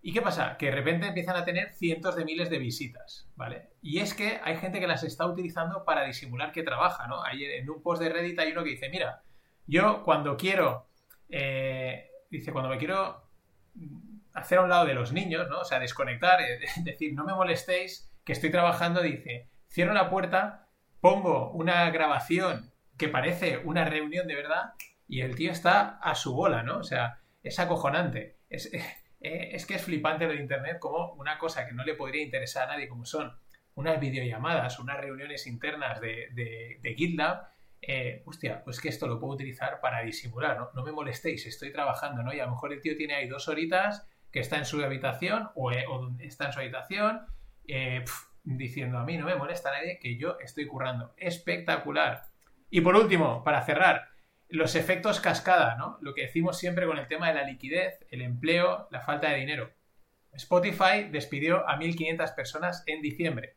¿Y 0.00 0.12
qué 0.12 0.22
pasa? 0.22 0.56
Que 0.56 0.66
de 0.66 0.76
repente 0.76 1.08
empiezan 1.08 1.34
a 1.34 1.44
tener 1.44 1.72
cientos 1.72 2.14
de 2.14 2.24
miles 2.24 2.50
de 2.50 2.58
visitas, 2.58 3.28
¿vale? 3.34 3.70
Y 3.82 3.98
es 3.98 4.14
que 4.14 4.38
hay 4.44 4.56
gente 4.58 4.78
que 4.78 4.86
las 4.86 5.02
está 5.02 5.26
utilizando 5.26 5.84
para 5.84 6.04
disimular 6.04 6.52
que 6.52 6.62
trabaja, 6.62 7.08
¿no? 7.08 7.20
En 7.32 7.68
un 7.68 7.82
post 7.82 8.00
de 8.00 8.08
Reddit 8.10 8.38
hay 8.38 8.52
uno 8.52 8.62
que 8.62 8.70
dice, 8.70 8.90
mira, 8.90 9.24
yo 9.66 10.04
cuando 10.04 10.36
quiero, 10.36 10.86
eh, 11.30 12.12
dice, 12.30 12.52
cuando 12.52 12.70
me 12.70 12.78
quiero 12.78 13.24
hacer 14.34 14.58
a 14.58 14.62
un 14.62 14.68
lado 14.68 14.86
de 14.86 14.94
los 14.94 15.12
niños, 15.12 15.48
¿no? 15.48 15.62
O 15.62 15.64
sea, 15.64 15.80
desconectar, 15.80 16.40
es 16.42 16.60
decir, 16.84 17.12
no 17.12 17.24
me 17.24 17.34
molestéis, 17.34 18.08
que 18.24 18.34
estoy 18.34 18.52
trabajando, 18.52 19.02
dice, 19.02 19.48
cierro 19.68 19.92
la 19.92 20.10
puerta, 20.10 20.68
pongo 21.00 21.50
una 21.50 21.90
grabación 21.90 22.72
que 22.96 23.08
parece 23.08 23.58
una 23.58 23.84
reunión 23.84 24.26
de 24.26 24.34
verdad 24.34 24.74
y 25.06 25.20
el 25.22 25.34
tío 25.34 25.52
está 25.52 25.98
a 25.98 26.14
su 26.14 26.34
bola, 26.34 26.62
¿no? 26.62 26.78
O 26.78 26.82
sea, 26.82 27.20
es 27.42 27.58
acojonante. 27.58 28.38
Es, 28.48 28.72
eh, 29.20 29.50
es 29.52 29.66
que 29.66 29.74
es 29.74 29.82
flipante 29.82 30.26
lo 30.26 30.32
de 30.32 30.40
Internet 30.40 30.78
como 30.78 31.12
una 31.14 31.38
cosa 31.38 31.66
que 31.66 31.72
no 31.72 31.84
le 31.84 31.94
podría 31.94 32.22
interesar 32.22 32.68
a 32.68 32.72
nadie, 32.72 32.88
como 32.88 33.04
son 33.04 33.38
unas 33.78 34.00
videollamadas, 34.00 34.80
unas 34.80 35.00
reuniones 35.00 35.46
internas 35.46 36.00
de, 36.00 36.28
de, 36.32 36.94
GitLab. 36.96 37.48
Eh, 37.80 38.24
hostia, 38.26 38.64
pues 38.64 38.80
que 38.80 38.88
esto 38.88 39.06
lo 39.06 39.20
puedo 39.20 39.34
utilizar 39.34 39.80
para 39.80 40.02
disimular, 40.02 40.58
¿no? 40.58 40.70
No 40.74 40.82
me 40.82 40.90
molestéis, 40.90 41.46
estoy 41.46 41.72
trabajando, 41.72 42.24
¿no? 42.24 42.34
Y 42.34 42.40
a 42.40 42.46
lo 42.46 42.50
mejor 42.50 42.72
el 42.72 42.80
tío 42.80 42.96
tiene 42.96 43.14
ahí 43.14 43.28
dos 43.28 43.46
horitas 43.46 44.08
que 44.32 44.40
está 44.40 44.58
en 44.58 44.64
su 44.64 44.82
habitación 44.82 45.50
o, 45.54 45.70
eh, 45.70 45.84
está 46.18 46.46
en 46.46 46.52
su 46.52 46.58
habitación. 46.58 47.20
Eh, 47.68 48.04
diciendo 48.56 48.98
a 48.98 49.04
mí 49.04 49.18
no 49.18 49.26
me 49.26 49.36
molesta 49.36 49.70
nadie 49.70 49.98
que 49.98 50.16
yo 50.16 50.38
estoy 50.40 50.66
currando. 50.66 51.12
Espectacular. 51.16 52.26
Y 52.70 52.80
por 52.80 52.96
último, 52.96 53.44
para 53.44 53.62
cerrar, 53.62 54.08
los 54.48 54.74
efectos 54.74 55.20
cascada, 55.20 55.76
¿no? 55.76 55.98
Lo 56.00 56.14
que 56.14 56.22
decimos 56.22 56.58
siempre 56.58 56.86
con 56.86 56.98
el 56.98 57.08
tema 57.08 57.28
de 57.28 57.34
la 57.34 57.44
liquidez, 57.44 58.06
el 58.10 58.22
empleo, 58.22 58.88
la 58.90 59.00
falta 59.00 59.30
de 59.30 59.38
dinero. 59.38 59.72
Spotify 60.32 61.08
despidió 61.10 61.68
a 61.68 61.78
1.500 61.78 62.34
personas 62.34 62.82
en 62.86 63.02
diciembre. 63.02 63.56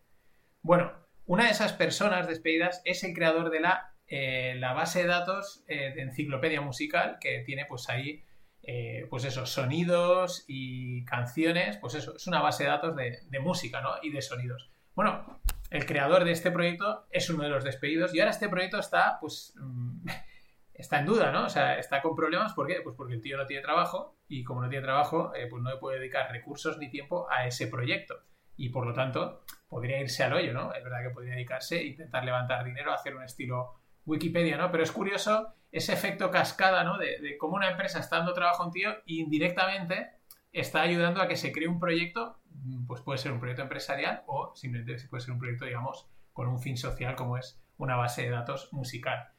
Bueno, 0.62 0.92
una 1.26 1.46
de 1.46 1.52
esas 1.52 1.74
personas 1.74 2.28
despedidas 2.28 2.82
es 2.86 3.04
el 3.04 3.14
creador 3.14 3.50
de 3.52 3.60
la, 3.62 3.96
eh, 4.08 4.56
la 4.58 4.74
base 4.74 5.02
de 5.02 5.08
datos 5.08 5.64
eh, 5.68 5.94
de 5.96 6.02
enciclopedia 6.02 6.62
musical 6.62 7.18
que 7.20 7.40
tiene 7.46 7.66
pues 7.66 7.90
ahí 7.90 8.26
eh, 8.64 9.08
pues 9.10 9.24
esos 9.26 9.50
sonidos 9.50 10.46
y 10.48 11.04
canciones, 11.06 11.78
pues 11.78 11.96
eso, 11.96 12.16
es 12.16 12.28
una 12.28 12.42
base 12.42 12.64
de 12.64 12.70
datos 12.70 12.96
de, 12.96 13.20
de 13.28 13.40
música, 13.40 13.82
¿no? 13.82 13.92
Y 14.02 14.12
de 14.12 14.22
sonidos. 14.22 14.71
Bueno, 14.96 15.42
el 15.70 15.86
creador 15.86 16.24
de 16.26 16.32
este 16.32 16.52
proyecto 16.52 17.08
es 17.12 17.30
uno 17.30 17.44
de 17.44 17.50
los 17.50 17.64
despedidos 17.64 18.14
y 18.14 18.20
ahora 18.20 18.32
este 18.32 18.50
proyecto 18.50 18.80
está, 18.80 19.18
pues, 19.20 19.54
mm, 19.58 20.06
está 20.74 21.00
en 21.00 21.06
duda, 21.06 21.32
¿no? 21.32 21.46
O 21.46 21.50
sea, 21.50 21.78
está 21.78 22.02
con 22.02 22.16
problemas. 22.16 22.54
¿Por 22.54 22.68
qué? 22.68 22.82
Pues 22.84 22.96
porque 22.96 23.14
el 23.14 23.22
tío 23.22 23.38
no 23.38 23.46
tiene 23.46 23.64
trabajo 23.64 24.18
y 24.28 24.44
como 24.44 24.62
no 24.62 24.70
tiene 24.70 24.84
trabajo, 24.84 25.34
eh, 25.36 25.48
pues 25.50 25.62
no 25.62 25.70
le 25.70 25.78
puede 25.78 26.00
dedicar 26.00 26.32
recursos 26.32 26.78
ni 26.78 26.90
tiempo 26.90 27.28
a 27.30 27.46
ese 27.46 27.68
proyecto. 27.68 28.16
Y 28.58 28.70
por 28.70 28.86
lo 28.86 28.94
tanto, 28.94 29.44
podría 29.68 30.00
irse 30.00 30.24
al 30.24 30.34
hoyo, 30.34 30.54
¿no? 30.54 30.74
Es 30.74 30.84
verdad 30.84 31.02
que 31.04 31.10
podría 31.10 31.34
dedicarse 31.34 31.80
e 31.80 31.88
intentar 31.88 32.24
levantar 32.24 32.64
dinero, 32.66 32.94
hacer 32.94 33.16
un 33.16 33.24
estilo 33.24 33.82
Wikipedia, 34.06 34.58
¿no? 34.58 34.72
Pero 34.72 34.84
es 34.84 34.92
curioso 34.92 35.54
ese 35.72 35.94
efecto 35.94 36.32
cascada, 36.32 36.84
¿no? 36.84 36.98
De, 36.98 37.38
cómo 37.38 37.56
una 37.56 37.70
empresa 37.70 38.00
está 38.00 38.18
dando 38.18 38.34
trabajo 38.34 38.64
a 38.64 38.66
un 38.66 38.72
tío 38.72 38.92
indirectamente 39.06 40.12
está 40.52 40.82
ayudando 40.82 41.22
a 41.22 41.28
que 41.28 41.38
se 41.38 41.52
cree 41.52 41.68
un 41.68 41.80
proyecto, 41.80 42.40
pues 42.88 43.02
puede 43.02 43.18
ser 43.18 43.32
un 43.32 43.40
proyecto 43.40 43.64
empresarial 43.64 44.24
o 44.28 44.54
simplemente 44.56 45.08
puede 45.08 45.22
ser 45.22 45.34
un 45.34 45.40
proyecto, 45.40 45.66
digamos, 45.66 46.10
con 46.34 46.48
un 46.48 46.60
fin 46.60 46.78
social 46.78 47.16
como 47.16 47.38
es 47.38 47.62
una 47.78 47.96
base 47.96 48.24
de 48.24 48.30
datos 48.30 48.72
musical. 48.72 49.30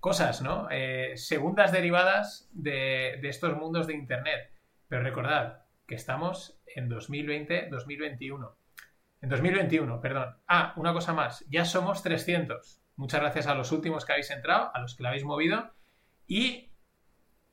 Cosas, 0.00 0.42
¿no? 0.42 0.68
Eh, 0.70 1.12
segundas 1.16 1.70
derivadas 1.70 2.48
de, 2.52 3.18
de 3.22 3.28
estos 3.28 3.56
mundos 3.56 3.86
de 3.86 3.94
Internet. 3.94 4.50
Pero 4.88 5.02
recordad 5.02 5.62
que 5.86 5.94
estamos 5.94 6.60
en 6.74 6.90
2020-2021. 6.90 8.54
En 9.20 9.28
2021, 9.28 10.00
perdón. 10.00 10.36
Ah, 10.48 10.72
una 10.76 10.92
cosa 10.92 11.12
más. 11.12 11.44
Ya 11.48 11.64
somos 11.64 12.02
300. 12.02 12.82
Muchas 12.96 13.20
gracias 13.20 13.46
a 13.46 13.54
los 13.54 13.70
últimos 13.70 14.04
que 14.04 14.12
habéis 14.12 14.30
entrado, 14.30 14.70
a 14.74 14.80
los 14.80 14.96
que 14.96 15.04
la 15.04 15.10
habéis 15.10 15.24
movido. 15.24 15.72
Y 16.26 16.71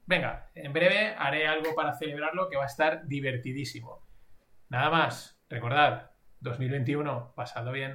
venga, 0.09 0.49
en 0.55 0.73
breve 0.73 1.13
haré 1.17 1.47
algo 1.47 1.75
para 1.75 1.93
celebrarlo 1.93 2.49
que 2.49 2.57
va 2.57 2.63
a 2.63 2.65
estar 2.67 3.07
divertidísimo. 3.07 4.01
Nada 4.67 4.89
más. 4.89 5.39
Recordad, 5.49 6.11
2021, 6.39 7.33
pasado 7.35 7.71
bien. 7.71 7.87